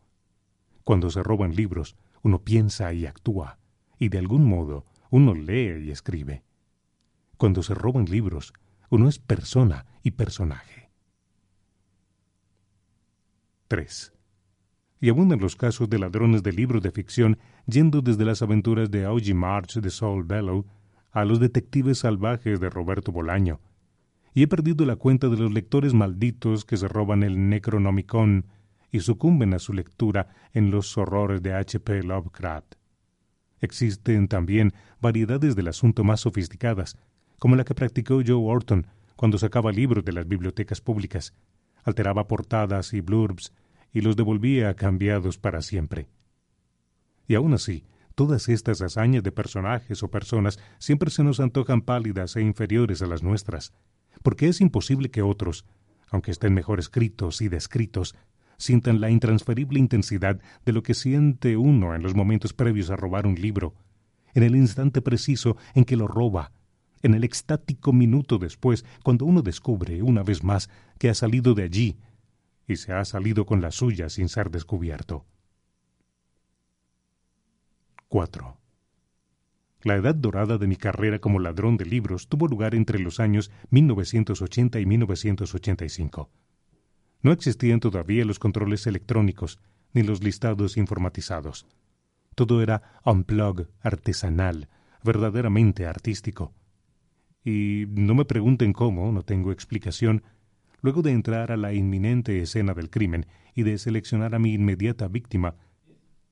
Cuando 0.82 1.10
se 1.10 1.22
roban 1.22 1.54
libros, 1.54 1.94
uno 2.24 2.42
piensa 2.42 2.92
y 2.92 3.06
actúa, 3.06 3.60
y 4.00 4.08
de 4.08 4.18
algún 4.18 4.44
modo 4.44 4.84
uno 5.10 5.32
lee 5.32 5.84
y 5.84 5.92
escribe. 5.92 6.42
Cuando 7.36 7.62
se 7.62 7.74
roban 7.74 8.06
libros, 8.06 8.52
uno 8.90 9.08
es 9.08 9.18
persona 9.18 9.86
y 10.02 10.12
personaje. 10.12 10.90
3. 13.68 14.12
y 15.00 15.10
abundan 15.10 15.40
los 15.40 15.56
casos 15.56 15.90
de 15.90 15.98
ladrones 15.98 16.42
de 16.42 16.52
libros 16.52 16.82
de 16.82 16.92
ficción 16.92 17.38
yendo 17.66 18.00
desde 18.00 18.24
las 18.24 18.42
aventuras 18.42 18.90
de 18.90 19.04
Augie 19.04 19.34
March 19.34 19.74
de 19.74 19.90
Saul 19.90 20.24
Bellow 20.24 20.64
a 21.10 21.24
los 21.24 21.40
detectives 21.40 21.98
salvajes 21.98 22.60
de 22.60 22.70
Roberto 22.70 23.12
Bolaño. 23.12 23.60
Y 24.34 24.42
he 24.42 24.48
perdido 24.48 24.84
la 24.86 24.96
cuenta 24.96 25.28
de 25.28 25.36
los 25.36 25.52
lectores 25.52 25.94
malditos 25.94 26.64
que 26.64 26.76
se 26.76 26.88
roban 26.88 27.22
el 27.22 27.48
Necronomicon 27.48 28.46
y 28.92 29.00
sucumben 29.00 29.52
a 29.54 29.58
su 29.58 29.72
lectura 29.72 30.28
en 30.52 30.70
los 30.70 30.96
horrores 30.96 31.42
de 31.42 31.54
H. 31.54 31.80
P. 31.80 32.02
Lovecraft. 32.02 32.74
Existen 33.60 34.28
también 34.28 34.74
variedades 35.00 35.56
del 35.56 35.68
asunto 35.68 36.04
más 36.04 36.20
sofisticadas, 36.20 36.96
como 37.38 37.56
la 37.56 37.64
que 37.64 37.74
practicó 37.74 38.22
Joe 38.26 38.34
Orton 38.34 38.86
cuando 39.16 39.38
sacaba 39.38 39.72
libros 39.72 40.04
de 40.04 40.12
las 40.12 40.28
bibliotecas 40.28 40.80
públicas, 40.80 41.34
alteraba 41.84 42.26
portadas 42.26 42.92
y 42.92 43.00
blurbs 43.00 43.52
y 43.92 44.00
los 44.02 44.16
devolvía 44.16 44.74
cambiados 44.74 45.38
para 45.38 45.62
siempre. 45.62 46.08
Y 47.26 47.34
aún 47.34 47.54
así, 47.54 47.84
todas 48.14 48.48
estas 48.48 48.82
hazañas 48.82 49.22
de 49.22 49.32
personajes 49.32 50.02
o 50.02 50.10
personas 50.10 50.58
siempre 50.78 51.10
se 51.10 51.24
nos 51.24 51.40
antojan 51.40 51.82
pálidas 51.82 52.36
e 52.36 52.42
inferiores 52.42 53.02
a 53.02 53.06
las 53.06 53.22
nuestras, 53.22 53.72
porque 54.22 54.48
es 54.48 54.60
imposible 54.60 55.10
que 55.10 55.22
otros, 55.22 55.64
aunque 56.10 56.30
estén 56.30 56.54
mejor 56.54 56.78
escritos 56.78 57.40
y 57.40 57.48
descritos, 57.48 58.14
sientan 58.58 59.00
la 59.00 59.10
intransferible 59.10 59.78
intensidad 59.78 60.40
de 60.64 60.72
lo 60.72 60.82
que 60.82 60.94
siente 60.94 61.56
uno 61.56 61.94
en 61.94 62.02
los 62.02 62.14
momentos 62.14 62.52
previos 62.52 62.90
a 62.90 62.96
robar 62.96 63.26
un 63.26 63.34
libro, 63.34 63.74
en 64.34 64.42
el 64.42 64.56
instante 64.56 65.02
preciso 65.02 65.56
en 65.74 65.84
que 65.84 65.96
lo 65.96 66.08
roba, 66.08 66.52
en 67.02 67.14
el 67.14 67.24
extático 67.24 67.92
minuto 67.92 68.38
después, 68.38 68.84
cuando 69.02 69.24
uno 69.24 69.42
descubre, 69.42 70.02
una 70.02 70.22
vez 70.22 70.42
más, 70.42 70.70
que 70.98 71.08
ha 71.08 71.14
salido 71.14 71.54
de 71.54 71.64
allí 71.64 71.96
y 72.66 72.76
se 72.76 72.92
ha 72.92 73.04
salido 73.04 73.46
con 73.46 73.60
la 73.60 73.70
suya 73.70 74.08
sin 74.08 74.28
ser 74.28 74.50
descubierto. 74.50 75.24
4. 78.08 78.56
La 79.82 79.94
edad 79.94 80.14
dorada 80.14 80.58
de 80.58 80.66
mi 80.66 80.76
carrera 80.76 81.20
como 81.20 81.38
ladrón 81.38 81.76
de 81.76 81.86
libros 81.86 82.28
tuvo 82.28 82.48
lugar 82.48 82.74
entre 82.74 82.98
los 82.98 83.20
años 83.20 83.50
1980 83.70 84.80
y 84.80 84.86
1985. 84.86 86.30
No 87.22 87.32
existían 87.32 87.80
todavía 87.80 88.24
los 88.24 88.38
controles 88.38 88.86
electrónicos 88.86 89.60
ni 89.92 90.02
los 90.02 90.22
listados 90.22 90.76
informatizados. 90.76 91.66
Todo 92.34 92.62
era 92.62 93.00
unplug, 93.04 93.68
artesanal, 93.80 94.68
verdaderamente 95.02 95.86
artístico. 95.86 96.52
Y 97.46 97.86
no 97.88 98.14
me 98.14 98.26
pregunten 98.26 98.74
cómo, 98.74 99.10
no 99.10 99.22
tengo 99.22 99.52
explicación, 99.52 100.22
luego 100.82 101.00
de 101.00 101.12
entrar 101.12 101.50
a 101.50 101.56
la 101.56 101.72
inminente 101.72 102.42
escena 102.42 102.74
del 102.74 102.90
crimen 102.90 103.24
y 103.54 103.62
de 103.62 103.78
seleccionar 103.78 104.34
a 104.34 104.38
mi 104.38 104.52
inmediata 104.52 105.08
víctima, 105.08 105.54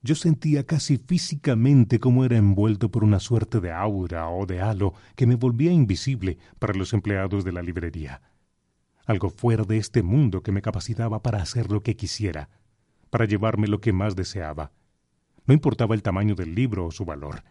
yo 0.03 0.15
sentía 0.15 0.67
casi 0.67 0.99
físicamente 0.99 1.99
cómo 1.99 2.27
era 2.27 2.37
envuelto 2.37 2.91
por 2.91 3.05
una 3.05 3.21
suerte 3.21 3.61
de 3.61 3.73
aura 3.73 4.29
o 4.29 4.45
de 4.45 4.61
halo 4.61 4.93
que 5.17 5.27
me 5.27 5.37
volvía 5.37 5.73
invisible 5.73 6.37
para 6.59 6.75
los 6.75 6.93
empleados 6.93 7.45
de 7.45 7.53
la 7.53 7.63
librería 7.63 8.21
algo 9.07 9.31
fuera 9.31 9.65
de 9.65 9.77
este 9.77 10.03
mundo 10.03 10.43
que 10.43 10.53
me 10.53 10.63
capacitaba 10.63 11.23
para 11.23 11.43
hacer 11.43 11.71
lo 11.71 11.83
que 11.83 11.97
quisiera, 11.97 12.49
para 13.11 13.27
llevarme 13.27 13.69
lo 13.69 13.81
que 13.81 13.93
más 13.93 14.17
deseaba. 14.17 14.73
No 15.47 15.55
importaba 15.55 15.95
el 15.95 16.03
tamaño 16.03 16.35
del 16.35 16.55
libro 16.55 16.87
o 16.87 16.91
su 16.91 17.05
valor. 17.05 17.45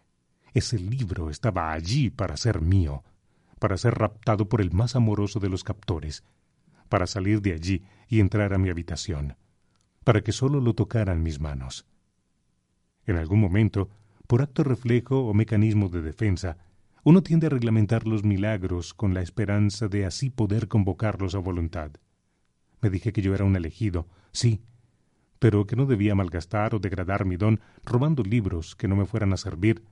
Ese 0.54 0.80
libro 0.80 1.30
estaba 1.30 1.72
allí 1.72 2.10
para 2.10 2.38
ser 2.38 2.62
mío, 2.62 3.04
para 3.64 3.78
ser 3.78 3.94
raptado 3.94 4.50
por 4.50 4.60
el 4.60 4.74
más 4.74 4.98
amoroso 4.98 5.40
de 5.40 5.48
los 5.48 5.64
captores, 5.64 6.26
para 6.90 7.08
salir 7.08 7.42
de 7.42 7.54
allí 7.54 7.82
y 8.10 8.20
entrar 8.20 8.54
a 8.54 8.58
mi 8.58 8.70
habitación, 8.70 9.38
para 10.04 10.20
que 10.20 10.34
sólo 10.34 10.60
lo 10.60 10.74
tocaran 10.74 11.24
mis 11.24 11.40
manos. 11.40 11.88
En 13.06 13.16
algún 13.16 13.40
momento, 13.40 13.90
por 14.28 14.42
acto 14.42 14.66
reflejo 14.66 15.22
o 15.22 15.34
mecanismo 15.34 15.88
de 15.88 16.02
defensa, 16.02 16.58
uno 17.06 17.24
tiende 17.24 17.48
a 17.48 17.52
reglamentar 17.52 18.06
los 18.06 18.26
milagros 18.26 18.94
con 18.94 19.14
la 19.14 19.22
esperanza 19.22 19.88
de 19.88 20.06
así 20.06 20.30
poder 20.30 20.68
convocarlos 20.68 21.34
a 21.34 21.40
voluntad. 21.40 21.92
Me 22.82 22.90
dije 22.90 23.14
que 23.14 23.22
yo 23.22 23.34
era 23.34 23.46
un 23.46 23.56
elegido, 23.56 24.10
sí, 24.34 24.62
pero 25.40 25.66
que 25.66 25.78
no 25.78 25.86
debía 25.86 26.16
malgastar 26.16 26.76
o 26.76 26.80
degradar 26.80 27.24
mi 27.24 27.38
don 27.38 27.62
robando 27.86 28.24
libros 28.24 28.76
que 28.76 28.90
no 28.90 28.98
me 28.98 29.06
fueran 29.06 29.32
a 29.32 29.38
servir 29.38 29.86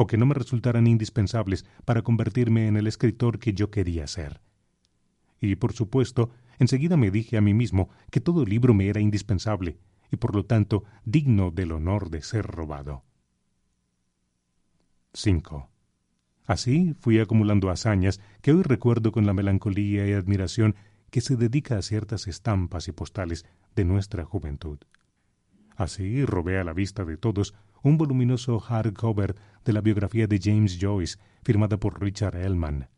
o 0.00 0.06
que 0.06 0.16
no 0.16 0.24
me 0.24 0.32
resultaran 0.32 0.86
indispensables 0.86 1.66
para 1.84 2.00
convertirme 2.00 2.68
en 2.68 2.78
el 2.78 2.86
escritor 2.86 3.38
que 3.38 3.52
yo 3.52 3.70
quería 3.70 4.06
ser. 4.06 4.40
Y, 5.42 5.56
por 5.56 5.74
supuesto, 5.74 6.30
enseguida 6.58 6.96
me 6.96 7.10
dije 7.10 7.36
a 7.36 7.42
mí 7.42 7.52
mismo 7.52 7.90
que 8.10 8.22
todo 8.22 8.46
libro 8.46 8.72
me 8.72 8.88
era 8.88 9.02
indispensable 9.02 9.76
y, 10.10 10.16
por 10.16 10.34
lo 10.34 10.46
tanto, 10.46 10.84
digno 11.04 11.50
del 11.50 11.72
honor 11.72 12.08
de 12.08 12.22
ser 12.22 12.46
robado. 12.46 13.04
5. 15.12 15.68
Así 16.46 16.94
fui 16.98 17.18
acumulando 17.18 17.68
hazañas 17.68 18.22
que 18.40 18.52
hoy 18.52 18.62
recuerdo 18.62 19.12
con 19.12 19.26
la 19.26 19.34
melancolía 19.34 20.08
y 20.08 20.14
admiración 20.14 20.76
que 21.10 21.20
se 21.20 21.36
dedica 21.36 21.76
a 21.76 21.82
ciertas 21.82 22.26
estampas 22.26 22.88
y 22.88 22.92
postales 22.92 23.44
de 23.76 23.84
nuestra 23.84 24.24
juventud. 24.24 24.78
Así 25.76 26.24
robé 26.24 26.58
a 26.58 26.64
la 26.64 26.72
vista 26.72 27.04
de 27.04 27.18
todos 27.18 27.54
un 27.82 27.96
voluminoso 27.98 28.58
hardcover 28.58 29.36
de 29.64 29.72
la 29.72 29.80
biografía 29.80 30.26
de 30.26 30.40
James 30.42 30.78
Joyce, 30.80 31.18
firmada 31.42 31.78
por 31.78 32.00
Richard 32.00 32.36
Ellman. 32.36 32.88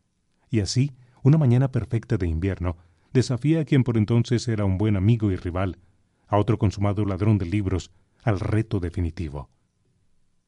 Y 0.49 0.59
así, 0.59 0.91
una 1.23 1.37
mañana 1.37 1.71
perfecta 1.71 2.17
de 2.17 2.27
invierno, 2.27 2.77
desafié 3.13 3.59
a 3.59 3.65
quien 3.65 3.83
por 3.83 3.97
entonces 3.97 4.47
era 4.47 4.65
un 4.65 4.77
buen 4.77 4.95
amigo 4.95 5.31
y 5.31 5.35
rival, 5.35 5.77
a 6.27 6.37
otro 6.37 6.57
consumado 6.57 7.05
ladrón 7.05 7.37
de 7.37 7.45
libros, 7.45 7.91
al 8.23 8.39
reto 8.39 8.79
definitivo. 8.79 9.49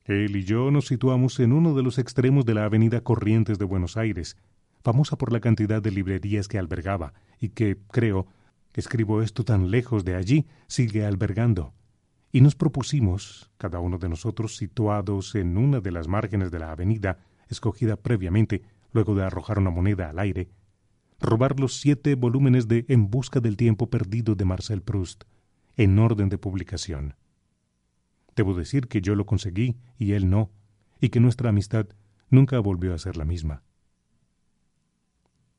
Él 0.06 0.36
y 0.36 0.44
yo 0.44 0.70
nos 0.72 0.88
situamos 0.88 1.40
en 1.40 1.52
uno 1.52 1.74
de 1.74 1.84
los 1.84 1.98
extremos 1.98 2.46
de 2.46 2.54
la 2.54 2.66
avenida 2.66 3.02
Corrientes 3.02 3.58
de 3.58 3.66
Buenos 3.66 3.98
Aires, 3.98 4.38
famosa 4.84 5.18
por 5.18 5.34
la 5.34 5.40
cantidad 5.40 5.82
de 5.82 5.92
librerías 5.92 6.48
que 6.48 6.60
albergaba 6.60 7.14
y 7.40 7.50
que, 7.50 7.78
creo, 7.92 8.28
escribo 8.74 9.22
esto 9.22 9.44
tan 9.44 9.72
lejos 9.72 10.06
de 10.06 10.16
allí, 10.16 10.46
sigue 10.68 11.06
albergando. 11.06 11.74
Y 12.36 12.42
nos 12.42 12.54
propusimos, 12.54 13.50
cada 13.58 13.80
uno 13.80 13.98
de 13.98 14.10
nosotros 14.10 14.58
situados 14.58 15.36
en 15.36 15.58
una 15.58 15.80
de 15.80 15.90
las 15.94 16.10
márgenes 16.10 16.52
de 16.52 16.60
la 16.60 16.74
avenida, 16.74 17.18
escogida 17.48 17.96
previamente, 17.96 18.62
luego 18.92 19.16
de 19.16 19.24
arrojar 19.24 19.58
una 19.58 19.70
moneda 19.70 20.10
al 20.10 20.20
aire, 20.20 20.50
robar 21.22 21.62
los 21.62 21.80
siete 21.80 22.14
volúmenes 22.16 22.68
de 22.68 22.84
En 22.90 23.10
busca 23.10 23.40
del 23.40 23.56
tiempo 23.56 23.90
perdido 23.90 24.36
de 24.36 24.44
Marcel 24.44 24.82
Proust, 24.82 25.24
en 25.78 25.98
orden 25.98 26.28
de 26.28 26.38
publicación. 26.38 27.16
Debo 28.36 28.54
decir 28.54 28.90
que 28.90 29.00
yo 29.00 29.16
lo 29.16 29.26
conseguí 29.26 29.78
y 29.98 30.12
él 30.12 30.30
no, 30.30 30.52
y 31.00 31.08
que 31.08 31.22
nuestra 31.22 31.52
amistad 31.52 31.88
nunca 32.30 32.60
volvió 32.60 32.94
a 32.94 32.98
ser 32.98 33.16
la 33.16 33.24
misma. 33.24 33.64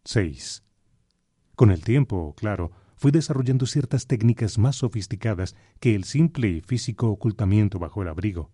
6. 0.05 0.63
Con 1.55 1.71
el 1.71 1.83
tiempo, 1.83 2.35
claro, 2.37 2.71
fui 2.97 3.13
desarrollando 3.13 3.67
ciertas 3.67 4.07
técnicas 4.07 4.59
más 4.59 4.77
sofisticadas 4.77 5.55
que 5.81 5.95
el 5.95 6.05
simple 6.05 6.49
y 6.49 6.61
físico 6.61 7.09
ocultamiento 7.09 7.79
bajo 7.79 8.03
el 8.03 8.09
abrigo. 8.09 8.51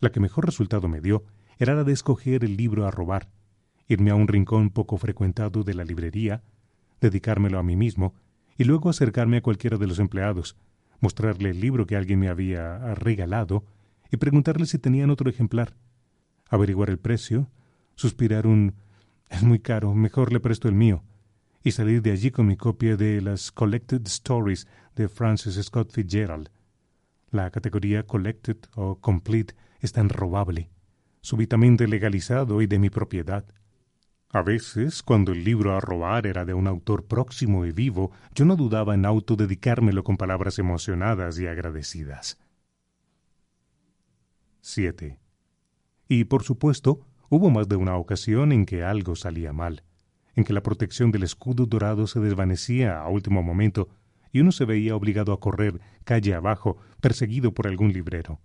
La 0.00 0.10
que 0.10 0.20
mejor 0.20 0.44
resultado 0.44 0.88
me 0.88 1.00
dio 1.00 1.24
era 1.58 1.74
la 1.74 1.84
de 1.84 1.92
escoger 1.92 2.44
el 2.44 2.56
libro 2.56 2.86
a 2.86 2.90
robar, 2.90 3.30
irme 3.86 4.10
a 4.10 4.16
un 4.16 4.28
rincón 4.28 4.70
poco 4.70 4.98
frecuentado 4.98 5.62
de 5.62 5.74
la 5.74 5.84
librería, 5.84 6.42
dedicármelo 7.00 7.58
a 7.58 7.62
mí 7.62 7.76
mismo 7.76 8.14
y 8.58 8.64
luego 8.64 8.90
acercarme 8.90 9.38
a 9.38 9.42
cualquiera 9.42 9.78
de 9.78 9.86
los 9.86 9.98
empleados, 9.98 10.56
mostrarle 11.00 11.50
el 11.50 11.60
libro 11.60 11.86
que 11.86 11.96
alguien 11.96 12.18
me 12.18 12.28
había 12.28 12.94
regalado 12.94 13.64
y 14.10 14.16
preguntarle 14.16 14.66
si 14.66 14.78
tenían 14.78 15.10
otro 15.10 15.30
ejemplar, 15.30 15.76
averiguar 16.48 16.90
el 16.90 16.98
precio, 16.98 17.48
suspirar 17.94 18.46
un 18.46 18.74
es 19.28 19.42
muy 19.42 19.58
caro, 19.58 19.94
mejor 19.94 20.32
le 20.32 20.40
presto 20.40 20.68
el 20.68 20.74
mío, 20.74 21.02
y 21.64 21.72
salir 21.72 22.02
de 22.02 22.12
allí 22.12 22.30
con 22.30 22.46
mi 22.46 22.58
copia 22.58 22.94
de 22.96 23.22
las 23.22 23.50
Collected 23.50 24.02
Stories 24.06 24.68
de 24.94 25.08
Francis 25.08 25.54
Scott 25.62 25.90
Fitzgerald. 25.90 26.50
La 27.30 27.50
categoría 27.50 28.04
Collected 28.04 28.58
o 28.76 29.00
Complete 29.00 29.54
es 29.80 29.92
tan 29.92 30.10
robable, 30.10 30.70
súbitamente 31.22 31.88
legalizado 31.88 32.60
y 32.60 32.66
de 32.66 32.78
mi 32.78 32.90
propiedad. 32.90 33.46
A 34.28 34.42
veces, 34.42 35.02
cuando 35.02 35.32
el 35.32 35.42
libro 35.42 35.74
a 35.74 35.80
robar 35.80 36.26
era 36.26 36.44
de 36.44 36.52
un 36.52 36.66
autor 36.66 37.06
próximo 37.06 37.64
y 37.64 37.72
vivo, 37.72 38.12
yo 38.34 38.44
no 38.44 38.56
dudaba 38.56 38.94
en 38.94 39.06
autodedicármelo 39.06 40.04
con 40.04 40.18
palabras 40.18 40.58
emocionadas 40.58 41.38
y 41.38 41.46
agradecidas. 41.46 42.38
7. 44.60 45.18
Y, 46.08 46.24
por 46.24 46.42
supuesto, 46.42 47.06
hubo 47.30 47.48
más 47.48 47.68
de 47.68 47.76
una 47.76 47.96
ocasión 47.96 48.52
en 48.52 48.66
que 48.66 48.84
algo 48.84 49.16
salía 49.16 49.52
mal, 49.54 49.82
en 50.36 50.44
que 50.44 50.52
la 50.52 50.62
protección 50.62 51.10
del 51.10 51.22
escudo 51.22 51.66
dorado 51.66 52.06
se 52.06 52.20
desvanecía 52.20 53.00
a 53.00 53.08
último 53.08 53.42
momento 53.42 53.88
y 54.32 54.40
uno 54.40 54.52
se 54.52 54.64
veía 54.64 54.96
obligado 54.96 55.32
a 55.32 55.40
correr 55.40 55.80
calle 56.04 56.34
abajo, 56.34 56.76
perseguido 57.00 57.52
por 57.52 57.68
algún 57.68 57.92
librero. 57.92 58.40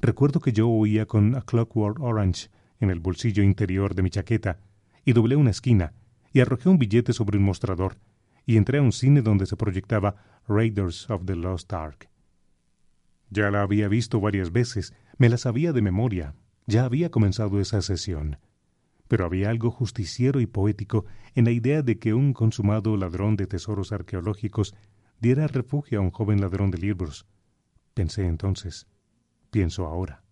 Recuerdo 0.00 0.40
que 0.40 0.52
yo 0.52 0.68
oía 0.68 1.06
con 1.06 1.36
A 1.36 1.42
Clockwork 1.42 2.00
Orange 2.00 2.48
en 2.80 2.90
el 2.90 3.00
bolsillo 3.00 3.42
interior 3.42 3.94
de 3.94 4.02
mi 4.02 4.10
chaqueta 4.10 4.58
y 5.04 5.12
doblé 5.12 5.36
una 5.36 5.50
esquina 5.50 5.92
y 6.32 6.40
arrojé 6.40 6.68
un 6.68 6.78
billete 6.78 7.12
sobre 7.12 7.38
un 7.38 7.44
mostrador 7.44 7.96
y 8.46 8.56
entré 8.56 8.78
a 8.78 8.82
un 8.82 8.92
cine 8.92 9.22
donde 9.22 9.46
se 9.46 9.56
proyectaba 9.56 10.16
Raiders 10.48 11.08
of 11.10 11.24
the 11.24 11.36
Lost 11.36 11.72
Ark. 11.72 12.08
Ya 13.28 13.50
la 13.50 13.62
había 13.62 13.88
visto 13.88 14.20
varias 14.20 14.50
veces, 14.50 14.94
me 15.18 15.28
la 15.28 15.36
sabía 15.36 15.72
de 15.72 15.82
memoria, 15.82 16.34
ya 16.66 16.84
había 16.84 17.10
comenzado 17.10 17.60
esa 17.60 17.80
sesión. 17.80 18.38
Pero 19.10 19.24
había 19.24 19.50
algo 19.50 19.72
justiciero 19.72 20.40
y 20.40 20.46
poético 20.46 21.04
en 21.34 21.46
la 21.46 21.50
idea 21.50 21.82
de 21.82 21.98
que 21.98 22.14
un 22.14 22.32
consumado 22.32 22.96
ladrón 22.96 23.34
de 23.34 23.48
tesoros 23.48 23.90
arqueológicos 23.90 24.76
diera 25.18 25.48
refugio 25.48 25.98
a 25.98 26.02
un 26.02 26.12
joven 26.12 26.40
ladrón 26.40 26.70
de 26.70 26.78
libros. 26.78 27.26
Pensé 27.92 28.24
entonces, 28.24 28.86
pienso 29.50 29.84
ahora. 29.86 30.22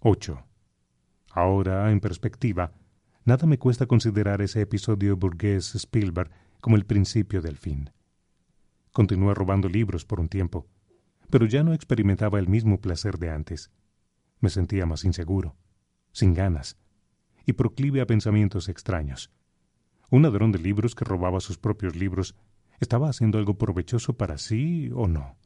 8. 0.00 0.44
Ahora, 1.30 1.92
en 1.92 2.00
perspectiva, 2.00 2.72
nada 3.24 3.46
me 3.46 3.58
cuesta 3.58 3.86
considerar 3.86 4.42
ese 4.42 4.60
episodio 4.60 5.16
burgués 5.16 5.76
Spielberg 5.76 6.32
como 6.60 6.74
el 6.74 6.86
principio 6.86 7.40
del 7.40 7.56
fin. 7.56 7.92
Continué 8.90 9.32
robando 9.32 9.68
libros 9.68 10.04
por 10.04 10.18
un 10.18 10.28
tiempo, 10.28 10.66
pero 11.30 11.46
ya 11.46 11.62
no 11.62 11.72
experimentaba 11.72 12.40
el 12.40 12.48
mismo 12.48 12.80
placer 12.80 13.16
de 13.16 13.30
antes. 13.30 13.70
Me 14.40 14.50
sentía 14.50 14.86
más 14.86 15.04
inseguro, 15.04 15.54
sin 16.12 16.34
ganas, 16.34 16.76
y 17.46 17.54
proclive 17.54 18.00
a 18.00 18.06
pensamientos 18.06 18.68
extraños. 18.68 19.30
Un 20.10 20.22
ladrón 20.22 20.52
de 20.52 20.58
libros 20.58 20.94
que 20.94 21.04
robaba 21.04 21.40
sus 21.40 21.58
propios 21.58 21.96
libros 21.96 22.34
estaba 22.80 23.08
haciendo 23.08 23.38
algo 23.38 23.58
provechoso 23.58 24.16
para 24.16 24.38
sí 24.38 24.90
o 24.94 25.06
no. 25.06 25.36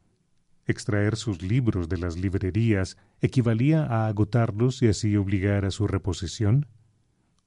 Extraer 0.65 1.17
sus 1.17 1.41
libros 1.41 1.89
de 1.89 1.97
las 1.97 2.17
librerías 2.17 2.97
equivalía 3.19 3.85
a 3.85 4.07
agotarlos 4.07 4.81
y 4.81 4.87
así 4.87 5.17
obligar 5.17 5.65
a 5.65 5.71
su 5.71 5.87
reposición. 5.87 6.67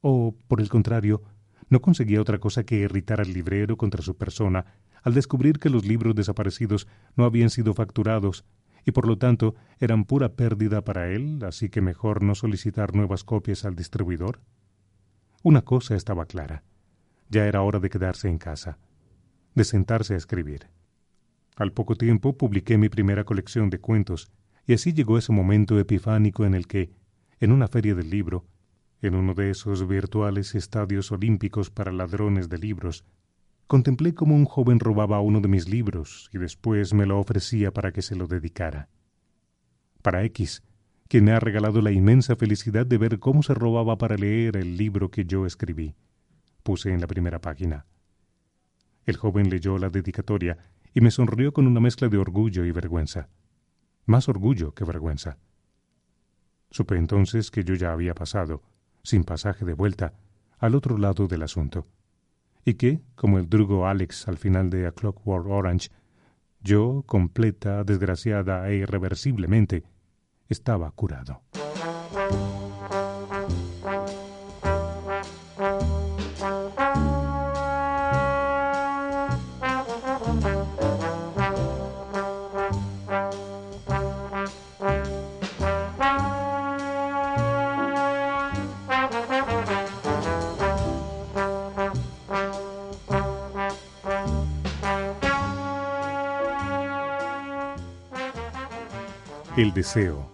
O, 0.02 0.36
por 0.48 0.60
el 0.60 0.68
contrario, 0.68 1.22
no 1.70 1.80
conseguía 1.80 2.20
otra 2.20 2.38
cosa 2.38 2.64
que 2.64 2.76
irritar 2.76 3.20
al 3.20 3.32
librero 3.32 3.76
contra 3.76 4.02
su 4.02 4.16
persona 4.16 4.66
al 5.02 5.14
descubrir 5.14 5.60
que 5.60 5.70
los 5.70 5.86
libros 5.86 6.16
desaparecidos 6.16 6.88
no 7.14 7.24
habían 7.24 7.48
sido 7.48 7.74
facturados 7.74 8.44
y 8.86 8.92
por 8.92 9.06
lo 9.06 9.18
tanto 9.18 9.56
eran 9.80 10.04
pura 10.04 10.34
pérdida 10.34 10.82
para 10.84 11.10
él, 11.10 11.40
así 11.44 11.68
que 11.68 11.82
mejor 11.82 12.22
no 12.22 12.36
solicitar 12.36 12.94
nuevas 12.94 13.24
copias 13.24 13.64
al 13.64 13.74
distribuidor? 13.74 14.40
Una 15.42 15.62
cosa 15.62 15.96
estaba 15.96 16.24
clara. 16.26 16.62
Ya 17.28 17.46
era 17.46 17.62
hora 17.62 17.80
de 17.80 17.90
quedarse 17.90 18.28
en 18.28 18.38
casa, 18.38 18.78
de 19.56 19.64
sentarse 19.64 20.14
a 20.14 20.16
escribir. 20.16 20.68
Al 21.56 21.72
poco 21.72 21.96
tiempo 21.96 22.38
publiqué 22.38 22.78
mi 22.78 22.88
primera 22.88 23.24
colección 23.24 23.70
de 23.70 23.80
cuentos, 23.80 24.30
y 24.68 24.74
así 24.74 24.92
llegó 24.92 25.18
ese 25.18 25.32
momento 25.32 25.78
epifánico 25.80 26.44
en 26.44 26.54
el 26.54 26.68
que, 26.68 26.92
en 27.40 27.50
una 27.50 27.66
feria 27.66 27.96
del 27.96 28.08
libro, 28.08 28.46
en 29.02 29.16
uno 29.16 29.34
de 29.34 29.50
esos 29.50 29.86
virtuales 29.88 30.54
estadios 30.54 31.10
olímpicos 31.10 31.70
para 31.70 31.90
ladrones 31.92 32.48
de 32.48 32.58
libros, 32.58 33.04
Contemplé 33.66 34.14
cómo 34.14 34.36
un 34.36 34.44
joven 34.44 34.78
robaba 34.78 35.20
uno 35.20 35.40
de 35.40 35.48
mis 35.48 35.68
libros 35.68 36.30
y 36.32 36.38
después 36.38 36.94
me 36.94 37.04
lo 37.04 37.18
ofrecía 37.18 37.72
para 37.72 37.90
que 37.90 38.00
se 38.00 38.14
lo 38.14 38.28
dedicara. 38.28 38.88
Para 40.02 40.22
X, 40.22 40.62
quien 41.08 41.24
me 41.24 41.32
ha 41.32 41.40
regalado 41.40 41.82
la 41.82 41.90
inmensa 41.90 42.36
felicidad 42.36 42.86
de 42.86 42.98
ver 42.98 43.18
cómo 43.18 43.42
se 43.42 43.54
robaba 43.54 43.98
para 43.98 44.16
leer 44.16 44.56
el 44.56 44.76
libro 44.76 45.10
que 45.10 45.24
yo 45.24 45.46
escribí. 45.46 45.96
Puse 46.62 46.92
en 46.92 47.00
la 47.00 47.08
primera 47.08 47.40
página. 47.40 47.86
El 49.04 49.16
joven 49.16 49.50
leyó 49.50 49.78
la 49.78 49.90
dedicatoria 49.90 50.58
y 50.94 51.00
me 51.00 51.10
sonrió 51.10 51.52
con 51.52 51.66
una 51.66 51.80
mezcla 51.80 52.08
de 52.08 52.18
orgullo 52.18 52.64
y 52.64 52.70
vergüenza. 52.70 53.28
Más 54.04 54.28
orgullo 54.28 54.74
que 54.74 54.84
vergüenza. 54.84 55.38
Supe 56.70 56.96
entonces 56.96 57.50
que 57.50 57.64
yo 57.64 57.74
ya 57.74 57.90
había 57.90 58.14
pasado, 58.14 58.62
sin 59.02 59.24
pasaje 59.24 59.64
de 59.64 59.74
vuelta, 59.74 60.14
al 60.58 60.76
otro 60.76 60.98
lado 60.98 61.26
del 61.26 61.42
asunto 61.42 61.88
y 62.66 62.74
que, 62.74 63.00
como 63.14 63.38
el 63.38 63.48
drugo 63.48 63.86
Alex 63.86 64.26
al 64.26 64.36
final 64.36 64.68
de 64.68 64.88
A 64.88 64.92
Clockwork 64.92 65.46
Orange, 65.46 65.88
yo, 66.60 67.04
completa, 67.06 67.84
desgraciada 67.84 68.68
e 68.68 68.74
irreversiblemente, 68.78 69.84
estaba 70.48 70.90
curado. 70.90 71.42
Deseo. 99.76 100.32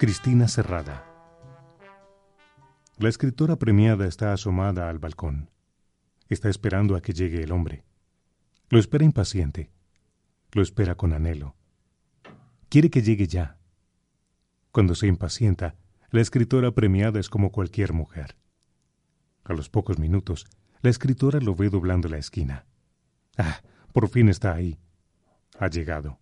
Cristina 0.00 0.48
Cerrada. 0.48 1.06
La 2.98 3.08
escritora 3.08 3.54
premiada 3.54 4.08
está 4.08 4.32
asomada 4.32 4.88
al 4.88 4.98
balcón. 4.98 5.50
Está 6.28 6.48
esperando 6.48 6.96
a 6.96 7.00
que 7.00 7.12
llegue 7.12 7.44
el 7.44 7.52
hombre. 7.52 7.84
Lo 8.70 8.80
espera 8.80 9.04
impaciente. 9.04 9.70
Lo 10.50 10.62
espera 10.62 10.96
con 10.96 11.12
anhelo. 11.12 11.54
Quiere 12.68 12.90
que 12.90 13.02
llegue 13.02 13.28
ya. 13.28 13.56
Cuando 14.72 14.96
se 14.96 15.06
impacienta, 15.06 15.76
la 16.10 16.20
escritora 16.20 16.72
premiada 16.72 17.20
es 17.20 17.28
como 17.28 17.52
cualquier 17.52 17.92
mujer. 17.92 18.36
A 19.44 19.52
los 19.52 19.68
pocos 19.68 20.00
minutos, 20.00 20.48
la 20.80 20.90
escritora 20.90 21.38
lo 21.38 21.54
ve 21.54 21.68
doblando 21.68 22.08
la 22.08 22.18
esquina. 22.18 22.66
Ah, 23.38 23.60
por 23.92 24.08
fin 24.08 24.28
está 24.28 24.52
ahí. 24.54 24.80
Ha 25.56 25.68
llegado. 25.68 26.18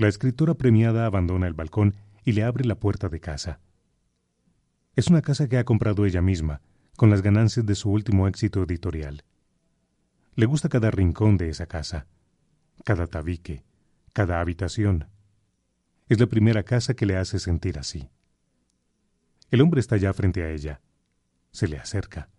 La 0.00 0.08
escritora 0.08 0.54
premiada 0.54 1.04
abandona 1.04 1.46
el 1.46 1.52
balcón 1.52 1.94
y 2.24 2.32
le 2.32 2.42
abre 2.42 2.64
la 2.64 2.76
puerta 2.76 3.10
de 3.10 3.20
casa. 3.20 3.60
Es 4.96 5.08
una 5.08 5.20
casa 5.20 5.46
que 5.46 5.58
ha 5.58 5.64
comprado 5.66 6.06
ella 6.06 6.22
misma, 6.22 6.62
con 6.96 7.10
las 7.10 7.20
ganancias 7.20 7.66
de 7.66 7.74
su 7.74 7.90
último 7.90 8.26
éxito 8.26 8.62
editorial. 8.62 9.24
Le 10.36 10.46
gusta 10.46 10.70
cada 10.70 10.90
rincón 10.90 11.36
de 11.36 11.50
esa 11.50 11.66
casa, 11.66 12.06
cada 12.82 13.08
tabique, 13.08 13.62
cada 14.14 14.40
habitación. 14.40 15.06
Es 16.08 16.18
la 16.18 16.28
primera 16.28 16.62
casa 16.62 16.94
que 16.94 17.04
le 17.04 17.18
hace 17.18 17.38
sentir 17.38 17.78
así. 17.78 18.08
El 19.50 19.60
hombre 19.60 19.80
está 19.80 19.98
ya 19.98 20.14
frente 20.14 20.42
a 20.42 20.50
ella. 20.50 20.80
Se 21.50 21.68
le 21.68 21.76
acerca. 21.76 22.30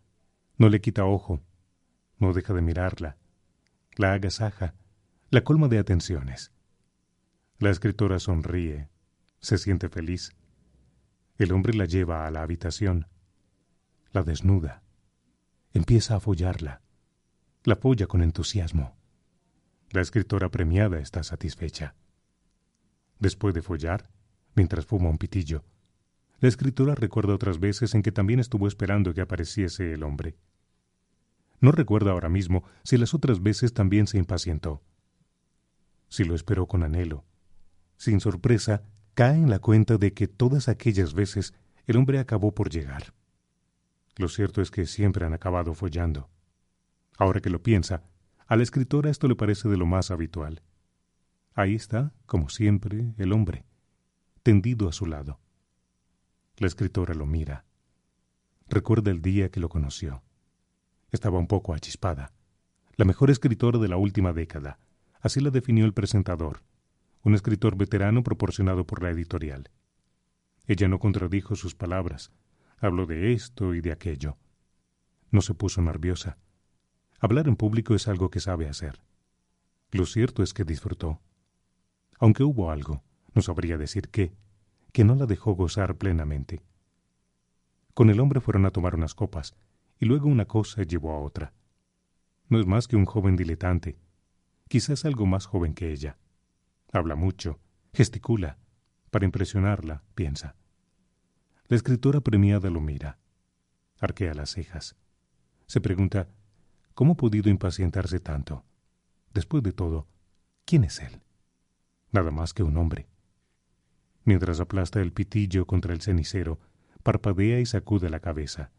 No 0.57 0.67
le 0.67 0.81
quita 0.81 1.05
ojo. 1.05 1.43
No 2.17 2.33
deja 2.33 2.55
de 2.55 2.63
mirarla. 2.63 3.17
La 3.97 4.13
agasaja. 4.13 4.73
La 5.29 5.43
colma 5.43 5.67
de 5.67 5.77
atenciones. 5.77 6.51
La 7.61 7.69
escritora 7.69 8.17
sonríe, 8.17 8.89
se 9.39 9.59
siente 9.59 9.87
feliz. 9.87 10.35
El 11.37 11.51
hombre 11.51 11.75
la 11.75 11.85
lleva 11.85 12.25
a 12.25 12.31
la 12.31 12.41
habitación, 12.41 13.05
la 14.11 14.23
desnuda, 14.23 14.81
empieza 15.71 16.15
a 16.15 16.19
follarla, 16.19 16.81
la 17.63 17.75
folla 17.75 18.07
con 18.07 18.23
entusiasmo. 18.23 18.97
La 19.91 20.01
escritora 20.01 20.49
premiada 20.49 20.97
está 20.97 21.21
satisfecha. 21.21 21.93
Después 23.19 23.53
de 23.53 23.61
follar, 23.61 24.09
mientras 24.55 24.87
fuma 24.87 25.11
un 25.11 25.19
pitillo, 25.19 25.63
la 26.39 26.49
escritora 26.49 26.95
recuerda 26.95 27.35
otras 27.35 27.59
veces 27.59 27.93
en 27.93 28.01
que 28.01 28.11
también 28.11 28.39
estuvo 28.39 28.67
esperando 28.67 29.13
que 29.13 29.21
apareciese 29.21 29.93
el 29.93 30.01
hombre. 30.01 30.35
No 31.59 31.71
recuerda 31.71 32.09
ahora 32.09 32.27
mismo 32.27 32.63
si 32.83 32.97
las 32.97 33.13
otras 33.13 33.43
veces 33.43 33.71
también 33.75 34.07
se 34.07 34.17
impacientó. 34.17 34.81
Si 36.09 36.23
lo 36.23 36.33
esperó 36.33 36.65
con 36.65 36.81
anhelo, 36.81 37.23
sin 38.01 38.19
sorpresa, 38.19 38.81
cae 39.13 39.35
en 39.35 39.51
la 39.51 39.59
cuenta 39.59 39.99
de 39.99 40.11
que 40.11 40.27
todas 40.27 40.69
aquellas 40.69 41.13
veces 41.13 41.53
el 41.85 41.97
hombre 41.97 42.17
acabó 42.17 42.51
por 42.51 42.71
llegar. 42.71 43.13
Lo 44.17 44.27
cierto 44.27 44.63
es 44.63 44.71
que 44.71 44.87
siempre 44.87 45.23
han 45.23 45.35
acabado 45.35 45.75
follando. 45.75 46.27
Ahora 47.19 47.41
que 47.41 47.51
lo 47.51 47.61
piensa, 47.61 48.01
a 48.47 48.55
la 48.55 48.63
escritora 48.63 49.11
esto 49.11 49.27
le 49.27 49.35
parece 49.35 49.69
de 49.69 49.77
lo 49.77 49.85
más 49.85 50.09
habitual. 50.09 50.63
Ahí 51.53 51.75
está, 51.75 52.11
como 52.25 52.49
siempre, 52.49 53.13
el 53.19 53.33
hombre, 53.33 53.65
tendido 54.41 54.89
a 54.89 54.93
su 54.93 55.05
lado. 55.05 55.39
La 56.57 56.65
escritora 56.65 57.13
lo 57.13 57.27
mira. 57.27 57.65
Recuerda 58.67 59.11
el 59.11 59.21
día 59.21 59.51
que 59.51 59.59
lo 59.59 59.69
conoció. 59.69 60.23
Estaba 61.11 61.37
un 61.37 61.45
poco 61.45 61.75
achispada. 61.75 62.33
La 62.95 63.05
mejor 63.05 63.29
escritora 63.29 63.77
de 63.77 63.89
la 63.89 63.97
última 63.97 64.33
década. 64.33 64.79
Así 65.19 65.39
la 65.39 65.51
definió 65.51 65.85
el 65.85 65.93
presentador 65.93 66.63
un 67.23 67.35
escritor 67.35 67.75
veterano 67.75 68.23
proporcionado 68.23 68.85
por 68.85 69.03
la 69.03 69.09
editorial. 69.09 69.69
Ella 70.65 70.87
no 70.87 70.99
contradijo 70.99 71.55
sus 71.55 71.75
palabras, 71.75 72.31
habló 72.79 73.05
de 73.05 73.33
esto 73.33 73.75
y 73.75 73.81
de 73.81 73.91
aquello. 73.91 74.37
No 75.29 75.41
se 75.41 75.53
puso 75.53 75.81
nerviosa. 75.81 76.37
Hablar 77.19 77.47
en 77.47 77.55
público 77.55 77.93
es 77.93 78.07
algo 78.07 78.29
que 78.29 78.39
sabe 78.39 78.67
hacer. 78.67 79.01
Lo 79.91 80.05
cierto 80.05 80.41
es 80.41 80.53
que 80.53 80.63
disfrutó. 80.63 81.19
Aunque 82.19 82.43
hubo 82.43 82.71
algo, 82.71 83.03
no 83.33 83.41
sabría 83.41 83.77
decir 83.77 84.09
qué, 84.09 84.33
que 84.91 85.03
no 85.03 85.15
la 85.15 85.25
dejó 85.25 85.53
gozar 85.53 85.97
plenamente. 85.97 86.61
Con 87.93 88.09
el 88.09 88.19
hombre 88.19 88.41
fueron 88.41 88.65
a 88.65 88.71
tomar 88.71 88.95
unas 88.95 89.13
copas, 89.13 89.55
y 89.99 90.05
luego 90.05 90.27
una 90.27 90.45
cosa 90.45 90.83
llevó 90.83 91.11
a 91.11 91.19
otra. 91.19 91.53
No 92.49 92.59
es 92.59 92.65
más 92.65 92.87
que 92.87 92.95
un 92.95 93.05
joven 93.05 93.35
diletante, 93.35 93.97
quizás 94.67 95.05
algo 95.05 95.25
más 95.25 95.45
joven 95.45 95.73
que 95.73 95.91
ella 95.91 96.17
Habla 96.91 97.15
mucho, 97.15 97.59
gesticula, 97.93 98.57
para 99.11 99.25
impresionarla, 99.25 100.03
piensa. 100.13 100.55
La 101.67 101.77
escritora 101.77 102.19
premiada 102.19 102.69
lo 102.69 102.81
mira, 102.81 103.17
arquea 103.99 104.33
las 104.33 104.51
cejas. 104.51 104.97
Se 105.67 105.79
pregunta, 105.79 106.27
¿cómo 106.93 107.13
ha 107.13 107.17
podido 107.17 107.49
impacientarse 107.49 108.19
tanto? 108.19 108.65
Después 109.33 109.63
de 109.63 109.71
todo, 109.71 110.09
¿quién 110.65 110.83
es 110.83 110.99
él? 110.99 111.21
Nada 112.11 112.29
más 112.29 112.53
que 112.53 112.63
un 112.63 112.75
hombre. 112.75 113.07
Mientras 114.25 114.59
aplasta 114.59 114.99
el 115.01 115.13
pitillo 115.13 115.65
contra 115.65 115.93
el 115.93 116.01
cenicero, 116.01 116.59
parpadea 117.03 117.61
y 117.61 117.65
sacude 117.65 118.09
la 118.09 118.19
cabeza. 118.19 118.71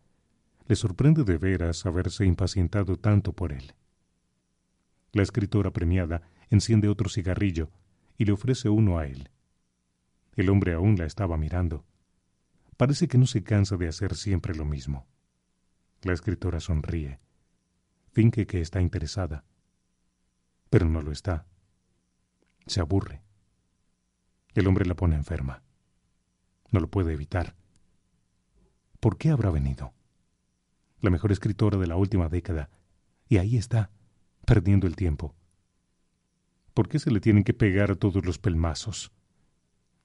Le 0.67 0.77
sorprende 0.77 1.25
de 1.25 1.39
veras 1.39 1.87
haberse 1.87 2.27
impacientado 2.27 2.99
tanto 2.99 3.33
por 3.33 3.53
él. 3.53 3.73
La 5.13 5.23
escritora 5.23 5.71
premiada 5.71 6.23
enciende 6.51 6.89
otro 6.89 7.09
cigarrillo 7.09 7.71
y 8.19 8.25
le 8.25 8.33
ofrece 8.33 8.69
uno 8.69 8.99
a 8.99 9.07
él. 9.07 9.31
El 10.35 10.49
hombre 10.49 10.75
aún 10.75 10.97
la 10.97 11.05
estaba 11.05 11.37
mirando. 11.37 11.85
Parece 12.77 13.07
que 13.09 13.19
no 13.19 13.27
se 13.27 13.43
cansa 13.43 13.77
de 13.77 13.89
hacer 13.89 14.15
siempre 14.17 14.55
lo 14.55 14.65
mismo. 14.65 15.07
La 16.03 16.13
escritora 16.13 16.59
sonríe. 16.59 17.21
Finge 18.11 18.47
que 18.47 18.61
está 18.61 18.81
interesada. 18.81 19.45
Pero 20.71 20.89
no 20.89 21.03
lo 21.03 21.13
está. 21.13 21.47
Se 22.67 22.81
aburre. 22.81 23.23
El 24.55 24.67
hombre 24.67 24.85
la 24.85 24.95
pone 24.95 25.17
enferma. 25.17 25.63
No 26.71 26.81
lo 26.81 26.89
puede 26.89 27.13
evitar. 27.13 27.55
¿Por 29.01 29.19
qué 29.19 29.31
habrá 29.31 29.51
venido? 29.51 29.93
La 31.01 31.11
mejor 31.11 31.33
escritora 31.33 31.79
de 31.79 31.87
la 31.87 31.97
última 31.97 32.29
década. 32.29 32.71
Y 33.29 33.39
ahí 33.39 33.57
está, 33.57 33.91
perdiendo 34.47 34.87
el 34.87 34.97
tiempo. 34.97 35.35
¿Por 36.75 36.89
qué 36.89 36.99
se 36.99 37.11
le 37.11 37.21
tienen 37.21 37.45
que 37.45 37.53
pegar 37.53 37.91
a 37.91 37.97
todos 37.97 38.25
los 38.25 38.39
pelmazos? 38.39 39.13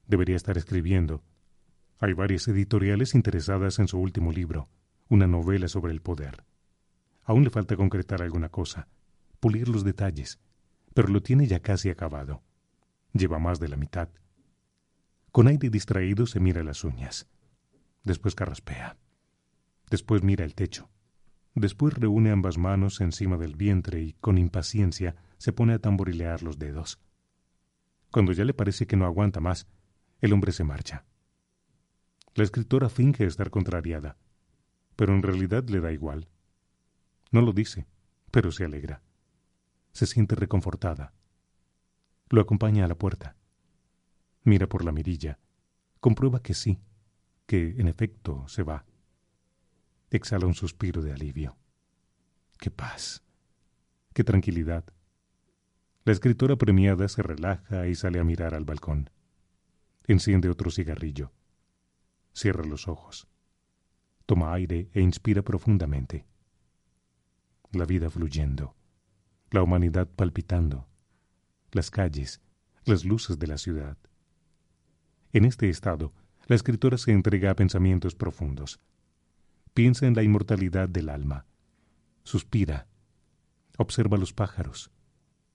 Debería 0.06 0.36
estar 0.36 0.58
escribiendo. 0.58 1.24
Hay 2.00 2.14
varias 2.14 2.48
editoriales 2.48 3.16
interesadas 3.16 3.80
en 3.80 3.88
su 3.88 3.98
último 3.98 4.32
libro, 4.32 4.70
una 5.08 5.28
novela 5.28 5.68
sobre 5.68 5.94
el 5.94 6.02
poder. 6.02 6.44
Aún 7.24 7.44
le 7.44 7.50
falta 7.50 7.78
concretar 7.78 8.22
alguna 8.22 8.50
cosa, 8.50 8.88
pulir 9.40 9.70
los 9.70 9.84
detalles, 9.84 10.40
pero 10.94 11.08
lo 11.08 11.22
tiene 11.22 11.48
ya 11.48 11.62
casi 11.62 11.90
acabado. 11.90 12.44
Lleva 13.14 13.40
más 13.40 13.60
de 13.60 13.70
la 13.70 13.78
mitad. 13.78 14.10
Con 15.32 15.48
aire 15.48 15.70
distraído 15.70 16.26
se 16.26 16.40
mira 16.40 16.64
las 16.64 16.84
uñas. 16.84 17.28
Después 18.04 18.36
carraspea. 18.36 18.98
Después 19.90 20.22
mira 20.22 20.44
el 20.44 20.56
techo. 20.56 20.90
Después 21.56 21.94
reúne 21.94 22.32
ambas 22.32 22.58
manos 22.58 23.00
encima 23.02 23.38
del 23.38 23.56
vientre 23.56 24.02
y, 24.02 24.14
con 24.14 24.38
impaciencia, 24.38 25.16
se 25.38 25.54
pone 25.54 25.74
a 25.74 25.80
tamborilear 25.80 26.44
los 26.44 26.58
dedos. 26.58 27.00
Cuando 28.12 28.32
ya 28.32 28.46
le 28.46 28.54
parece 28.54 28.88
que 28.88 28.98
no 28.98 29.06
aguanta 29.06 29.40
más, 29.40 29.68
el 30.22 30.34
hombre 30.34 30.52
se 30.52 30.64
marcha. 30.64 31.06
La 32.34 32.44
escritora 32.44 32.90
finge 32.90 33.26
estar 33.26 33.50
contrariada, 33.50 34.18
pero 34.96 35.14
en 35.14 35.24
realidad 35.24 35.68
le 35.70 35.80
da 35.80 35.92
igual. 35.92 36.28
No 37.32 37.42
lo 37.42 37.52
dice, 37.52 37.88
pero 38.32 38.52
se 38.52 38.66
alegra. 38.66 39.02
Se 39.92 40.06
siente 40.06 40.36
reconfortada. 40.36 41.14
Lo 42.30 42.42
acompaña 42.42 42.86
a 42.86 42.88
la 42.88 42.96
puerta. 42.96 43.36
Mira 44.44 44.68
por 44.68 44.86
la 44.86 44.92
mirilla. 44.92 45.40
Comprueba 46.00 46.42
que 46.42 46.54
sí, 46.54 46.80
que 47.46 47.76
en 47.78 47.88
efecto 47.88 48.48
se 48.48 48.64
va. 48.64 48.86
Exhala 50.10 50.46
un 50.46 50.54
suspiro 50.54 51.02
de 51.02 51.14
alivio. 51.14 51.58
¡Qué 52.60 52.72
paz! 52.72 53.24
¡Qué 54.14 54.24
tranquilidad! 54.24 54.86
La 56.08 56.14
escritora 56.14 56.56
premiada 56.56 57.10
se 57.10 57.22
relaja 57.22 57.86
y 57.90 57.94
sale 57.94 58.22
a 58.22 58.24
mirar 58.24 58.54
al 58.54 58.64
balcón. 58.64 59.10
Enciende 60.06 60.48
otro 60.48 60.72
cigarrillo. 60.72 61.34
Cierra 62.34 62.64
los 62.64 62.88
ojos. 62.88 63.28
Toma 64.26 64.54
aire 64.54 64.90
e 64.94 65.02
inspira 65.02 65.42
profundamente. 65.42 66.26
La 67.74 67.84
vida 67.84 68.10
fluyendo. 68.10 68.74
La 69.52 69.62
humanidad 69.62 70.08
palpitando. 70.08 70.88
Las 71.74 71.92
calles, 71.92 72.40
las 72.86 73.04
luces 73.04 73.38
de 73.38 73.48
la 73.48 73.58
ciudad. 73.58 73.98
En 75.34 75.44
este 75.44 75.68
estado, 75.68 76.14
la 76.46 76.56
escritora 76.56 76.98
se 76.98 77.12
entrega 77.12 77.52
a 77.52 77.56
pensamientos 77.56 78.16
profundos. 78.16 78.80
Piensa 79.74 80.08
en 80.08 80.16
la 80.16 80.24
inmortalidad 80.24 80.88
del 80.88 81.10
alma. 81.10 81.48
Suspira. 82.24 82.88
Observa 83.78 84.16
los 84.16 84.32
pájaros 84.32 84.90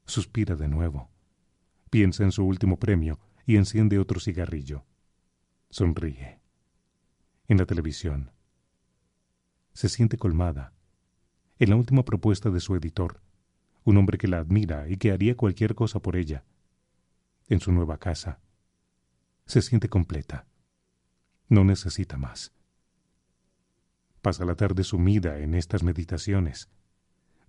Suspira 0.06 0.56
de 0.56 0.68
nuevo. 0.68 1.10
Piensa 1.90 2.24
en 2.24 2.32
su 2.32 2.44
último 2.44 2.78
premio 2.78 3.20
y 3.46 3.56
enciende 3.56 3.98
otro 3.98 4.20
cigarrillo. 4.20 4.84
Sonríe. 5.70 6.40
En 7.48 7.58
la 7.58 7.66
televisión. 7.66 8.30
Se 9.72 9.88
siente 9.88 10.18
colmada. 10.18 10.72
En 11.58 11.70
la 11.70 11.76
última 11.76 12.04
propuesta 12.04 12.50
de 12.50 12.60
su 12.60 12.74
editor, 12.76 13.22
un 13.84 13.96
hombre 13.96 14.18
que 14.18 14.28
la 14.28 14.38
admira 14.38 14.88
y 14.88 14.96
que 14.96 15.12
haría 15.12 15.36
cualquier 15.36 15.74
cosa 15.74 16.00
por 16.00 16.16
ella. 16.16 16.44
En 17.48 17.60
su 17.60 17.72
nueva 17.72 17.98
casa. 17.98 18.40
Se 19.46 19.62
siente 19.62 19.88
completa. 19.88 20.46
No 21.48 21.64
necesita 21.64 22.16
más. 22.16 22.52
Pasa 24.20 24.44
la 24.44 24.54
tarde 24.54 24.84
sumida 24.84 25.38
en 25.38 25.54
estas 25.54 25.82
meditaciones. 25.82 26.70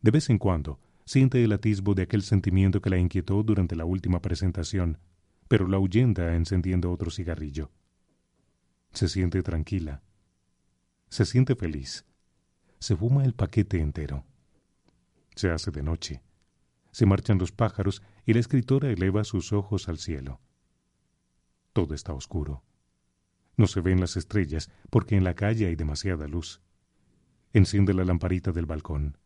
De 0.02 0.12
vez 0.12 0.30
en 0.30 0.38
cuando 0.38 0.80
siente 1.06 1.44
el 1.44 1.52
atisbo 1.52 1.94
de 1.94 2.04
aquel 2.04 2.22
sentimiento 2.22 2.82
que 2.82 2.90
la 2.90 2.98
inquietó 2.98 3.44
durante 3.44 3.76
la 3.76 3.86
última 3.86 4.22
presentación, 4.22 5.00
pero 5.48 5.68
la 5.68 5.78
ahuyenta 5.78 6.36
encendiendo 6.36 6.92
otro 6.92 7.12
cigarrillo. 7.12 7.72
Se 8.94 9.08
siente 9.08 9.42
tranquila. 9.44 10.02
Se 11.10 11.26
siente 11.26 11.56
feliz. 11.56 12.06
Se 12.80 12.96
fuma 12.96 13.26
el 13.26 13.34
paquete 13.34 13.80
entero. 13.80 14.26
Se 15.36 15.50
hace 15.50 15.72
de 15.72 15.84
noche. 15.84 16.22
Se 16.92 17.06
marchan 17.06 17.38
los 17.38 17.52
pájaros 17.52 18.04
y 18.26 18.34
la 18.34 18.40
escritora 18.40 18.92
eleva 18.92 19.24
sus 19.24 19.52
ojos 19.52 19.90
al 19.90 19.98
cielo. 19.98 20.40
Todo 21.74 21.96
está 21.96 22.14
oscuro. 22.14 22.64
No 23.58 23.68
se 23.68 23.82
ven 23.82 24.00
las 24.00 24.16
estrellas 24.16 24.70
porque 24.90 25.16
en 25.16 25.24
la 25.24 25.34
calle 25.34 25.68
hay 25.68 25.76
demasiada 25.76 26.28
luz. 26.28 26.62
Enciende 27.52 27.94
la 27.94 28.06
lamparita 28.06 28.52
del 28.52 28.66
balcón 28.66 29.18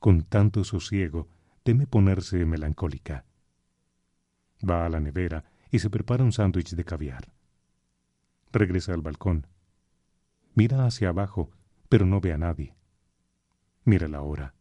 con 0.00 0.22
tanto 0.22 0.64
sosiego, 0.64 1.28
teme 1.62 1.86
ponerse 1.86 2.44
melancólica. 2.46 3.26
Va 4.68 4.86
a 4.86 4.88
la 4.88 4.98
nevera 4.98 5.44
y 5.70 5.78
se 5.78 5.90
prepara 5.90 6.24
un 6.24 6.32
sándwich 6.32 6.74
de 6.74 6.84
caviar. 6.84 7.32
Regresa 8.50 8.94
al 8.94 9.02
balcón. 9.02 9.46
Mira 10.54 10.86
hacia 10.86 11.10
abajo, 11.10 11.50
pero 11.90 12.06
no 12.06 12.20
ve 12.20 12.32
a 12.32 12.38
nadie. 12.38 12.74
Mira 13.84 14.08
la 14.08 14.22
hora. 14.22 14.54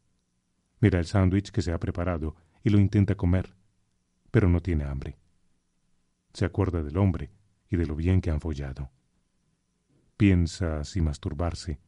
Mira 0.81 0.99
el 0.99 1.05
sándwich 1.05 1.51
que 1.51 1.61
se 1.61 1.71
ha 1.71 1.79
preparado 1.79 2.35
y 2.61 2.69
lo 2.69 2.77
intenta 2.77 3.15
comer, 3.15 3.55
pero 4.31 4.49
no 4.49 4.59
tiene 4.59 4.83
hambre. 4.83 5.17
Se 6.33 6.43
acuerda 6.43 6.83
del 6.83 6.97
hombre 6.97 7.31
y 7.69 7.77
de 7.77 7.87
lo 7.87 7.95
bien 7.95 8.19
que 8.19 8.29
han 8.29 8.41
follado. 8.41 8.91
Piensa 10.17 10.83
si 10.83 10.99
masturbarse, 10.99 11.79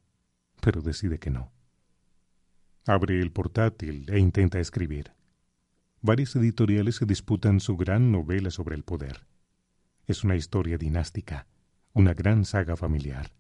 pero 0.62 0.82
decide 0.82 1.20
que 1.20 1.30
no. 1.30 1.52
Abre 2.88 3.22
el 3.22 3.32
portátil 3.32 4.10
e 4.10 4.18
intenta 4.18 4.60
escribir. 4.60 5.14
Varias 6.02 6.36
editoriales 6.36 6.96
se 6.96 7.06
disputan 7.06 7.60
su 7.60 7.78
gran 7.78 8.12
novela 8.12 8.50
sobre 8.50 8.76
el 8.76 8.84
poder. 8.84 9.28
Es 10.08 10.24
una 10.24 10.36
historia 10.36 10.80
dinástica, 10.80 11.46
una 11.94 12.16
gran 12.16 12.44
saga 12.44 12.76
familiar. 12.76 13.34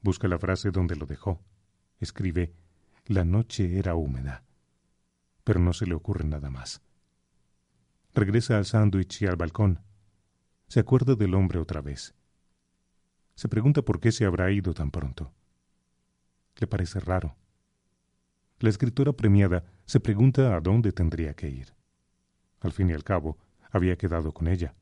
Busca 0.00 0.26
la 0.26 0.38
frase 0.38 0.70
donde 0.70 0.96
lo 0.96 1.04
dejó. 1.04 1.42
Escribe, 1.98 2.54
la 3.04 3.26
noche 3.26 3.78
era 3.78 3.94
húmeda. 3.94 4.42
Pero 5.44 5.60
no 5.60 5.74
se 5.74 5.84
le 5.84 5.94
ocurre 5.94 6.24
nada 6.24 6.48
más. 6.48 6.80
Regresa 8.14 8.56
al 8.56 8.64
sándwich 8.64 9.20
y 9.20 9.26
al 9.26 9.36
balcón. 9.36 9.80
Se 10.66 10.80
acuerda 10.80 11.14
del 11.14 11.34
hombre 11.34 11.58
otra 11.58 11.82
vez. 11.82 12.14
Se 13.34 13.50
pregunta 13.50 13.82
por 13.82 14.00
qué 14.00 14.12
se 14.12 14.24
habrá 14.24 14.50
ido 14.50 14.72
tan 14.72 14.90
pronto. 14.90 15.30
Le 16.56 16.66
parece 16.66 17.00
raro 17.00 17.36
la 18.60 18.68
escritora 18.68 19.12
premiada 19.12 19.64
se 19.86 20.00
pregunta 20.00 20.54
a 20.54 20.60
dónde 20.60 20.92
tendría 20.92 21.34
que 21.34 21.48
ir. 21.48 21.74
Al 22.60 22.72
fin 22.72 22.90
y 22.90 22.92
al 22.92 23.04
cabo, 23.04 23.38
había 23.70 23.96
quedado 23.96 24.32
con 24.32 24.48
ella. 24.48 24.74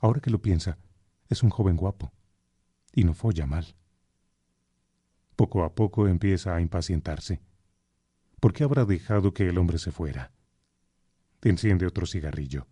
Ahora 0.00 0.20
que 0.20 0.30
lo 0.30 0.40
piensa, 0.40 0.78
es 1.28 1.42
un 1.42 1.50
joven 1.50 1.76
guapo 1.76 2.12
y 2.92 3.04
no 3.04 3.12
folla 3.12 3.46
mal. 3.46 3.74
Poco 5.34 5.64
a 5.64 5.74
poco 5.74 6.06
empieza 6.06 6.54
a 6.54 6.60
impacientarse. 6.60 7.40
¿Por 8.38 8.52
qué 8.52 8.62
habrá 8.62 8.84
dejado 8.84 9.34
que 9.34 9.48
el 9.48 9.58
hombre 9.58 9.78
se 9.78 9.90
fuera? 9.90 10.30
Enciende 11.42 11.86
otro 11.86 12.06
cigarrillo. 12.06 12.68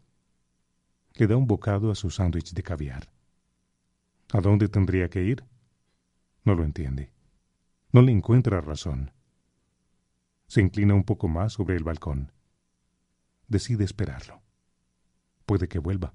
Le 1.14 1.26
da 1.26 1.36
un 1.36 1.46
bocado 1.46 1.90
a 1.90 1.96
su 1.96 2.10
sándwich 2.10 2.52
de 2.52 2.62
caviar. 2.62 3.10
¿A 4.32 4.40
dónde 4.40 4.68
tendría 4.68 5.10
que 5.10 5.24
ir? 5.24 5.44
No 6.44 6.54
lo 6.54 6.64
entiende. 6.64 7.12
No 7.90 8.00
le 8.00 8.12
encuentra 8.12 8.60
razón. 8.60 9.10
Se 10.52 10.60
inclina 10.60 10.92
un 10.92 11.04
poco 11.04 11.28
más 11.28 11.54
sobre 11.54 11.76
el 11.76 11.82
balcón. 11.82 12.30
Decide 13.48 13.84
esperarlo. 13.84 14.42
Puede 15.46 15.66
que 15.66 15.78
vuelva. 15.78 16.12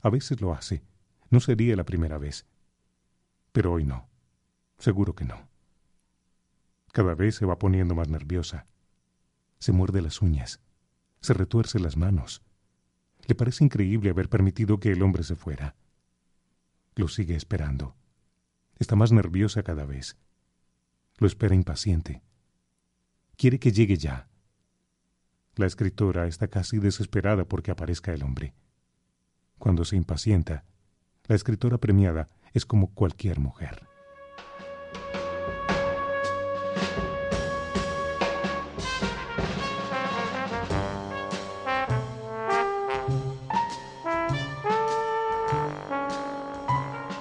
A 0.00 0.10
veces 0.10 0.40
lo 0.40 0.52
hace. 0.52 0.82
No 1.28 1.38
sería 1.38 1.76
la 1.76 1.84
primera 1.84 2.18
vez. 2.18 2.48
Pero 3.52 3.72
hoy 3.72 3.84
no. 3.84 4.08
Seguro 4.78 5.14
que 5.14 5.24
no. 5.24 5.48
Cada 6.90 7.14
vez 7.14 7.36
se 7.36 7.46
va 7.46 7.60
poniendo 7.60 7.94
más 7.94 8.08
nerviosa. 8.08 8.66
Se 9.60 9.70
muerde 9.70 10.02
las 10.02 10.20
uñas. 10.20 10.60
Se 11.20 11.32
retuerce 11.32 11.78
las 11.78 11.96
manos. 11.96 12.42
Le 13.28 13.36
parece 13.36 13.62
increíble 13.62 14.10
haber 14.10 14.28
permitido 14.28 14.80
que 14.80 14.90
el 14.90 15.00
hombre 15.00 15.22
se 15.22 15.36
fuera. 15.36 15.76
Lo 16.96 17.06
sigue 17.06 17.36
esperando. 17.36 17.94
Está 18.80 18.96
más 18.96 19.12
nerviosa 19.12 19.62
cada 19.62 19.86
vez. 19.86 20.16
Lo 21.18 21.28
espera 21.28 21.54
impaciente. 21.54 22.20
Quiere 23.40 23.58
que 23.58 23.72
llegue 23.72 23.96
ya. 23.96 24.28
La 25.56 25.64
escritora 25.64 26.26
está 26.26 26.48
casi 26.48 26.78
desesperada 26.78 27.46
porque 27.46 27.70
aparezca 27.70 28.12
el 28.12 28.22
hombre. 28.22 28.52
Cuando 29.58 29.86
se 29.86 29.96
impacienta, 29.96 30.66
la 31.26 31.36
escritora 31.36 31.78
premiada 31.78 32.28
es 32.52 32.66
como 32.66 32.92
cualquier 32.92 33.40
mujer. 33.40 33.86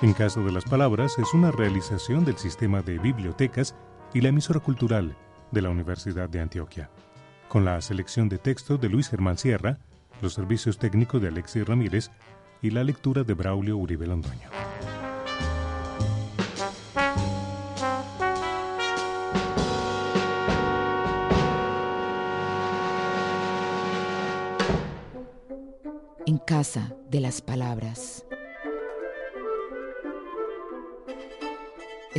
En 0.02 0.14
caso 0.14 0.44
de 0.44 0.52
las 0.52 0.66
palabras, 0.66 1.18
es 1.18 1.34
una 1.34 1.52
realización 1.52 2.26
del 2.26 2.36
sistema 2.36 2.82
de 2.82 3.00
bibliotecas 3.00 3.74
y 4.14 4.20
la 4.20 4.28
emisora 4.28 4.60
cultural 4.60 5.16
de 5.52 5.62
la 5.62 5.70
Universidad 5.70 6.30
de 6.30 6.40
Antioquia, 6.42 6.90
con 7.48 7.66
la 7.66 7.82
selección 7.82 8.30
de 8.30 8.38
texto 8.38 8.78
de 8.78 8.90
Luis 8.90 9.10
Germán 9.10 9.38
Sierra, 9.38 9.80
los 10.22 10.34
servicios 10.34 10.78
técnicos 10.78 11.22
de 11.22 11.30
Alexis 11.30 11.68
Ramírez 11.68 12.12
y 12.62 12.72
la 12.72 12.84
lectura 12.84 13.24
de 13.24 13.34
Braulio 13.34 13.78
Uribe 13.78 14.08
Londoño. 14.08 14.50
En 26.26 26.38
casa 26.38 26.94
de 27.10 27.20
las 27.22 27.42
palabras. 27.42 28.26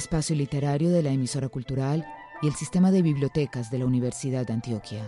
espacio 0.01 0.35
literario 0.35 0.91
de 0.91 1.03
la 1.03 1.11
emisora 1.11 1.49
cultural 1.49 2.07
y 2.43 2.49
el 2.49 2.55
sistema 2.55 2.91
de 2.91 3.03
bibliotecas 3.03 3.71
de 3.71 3.79
la 3.79 3.87
Universidad 3.87 4.47
de 4.47 4.53
Antioquia. 4.53 5.07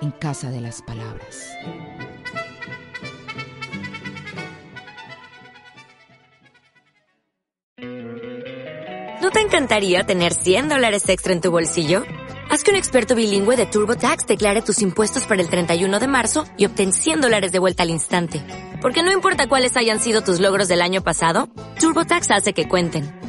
En 0.00 0.10
Casa 0.12 0.50
de 0.50 0.60
las 0.60 0.82
Palabras. 0.82 1.48
¿No 9.22 9.30
te 9.30 9.40
encantaría 9.40 10.04
tener 10.04 10.32
100 10.32 10.68
dólares 10.68 11.08
extra 11.08 11.32
en 11.32 11.40
tu 11.40 11.50
bolsillo? 11.50 12.02
Haz 12.50 12.64
que 12.64 12.70
un 12.70 12.76
experto 12.76 13.14
bilingüe 13.14 13.56
de 13.56 13.66
TurboTax 13.66 14.26
declare 14.26 14.62
tus 14.62 14.80
impuestos 14.80 15.26
para 15.26 15.42
el 15.42 15.50
31 15.50 15.98
de 15.98 16.08
marzo 16.08 16.46
y 16.56 16.64
obtén 16.64 16.92
100 16.92 17.20
dólares 17.20 17.52
de 17.52 17.58
vuelta 17.58 17.82
al 17.82 17.90
instante. 17.90 18.42
Porque 18.80 19.02
no 19.02 19.12
importa 19.12 19.48
cuáles 19.48 19.76
hayan 19.76 20.00
sido 20.00 20.22
tus 20.22 20.40
logros 20.40 20.68
del 20.68 20.80
año 20.80 21.02
pasado, 21.02 21.48
TurboTax 21.78 22.30
hace 22.30 22.52
que 22.54 22.68
cuenten. 22.68 23.17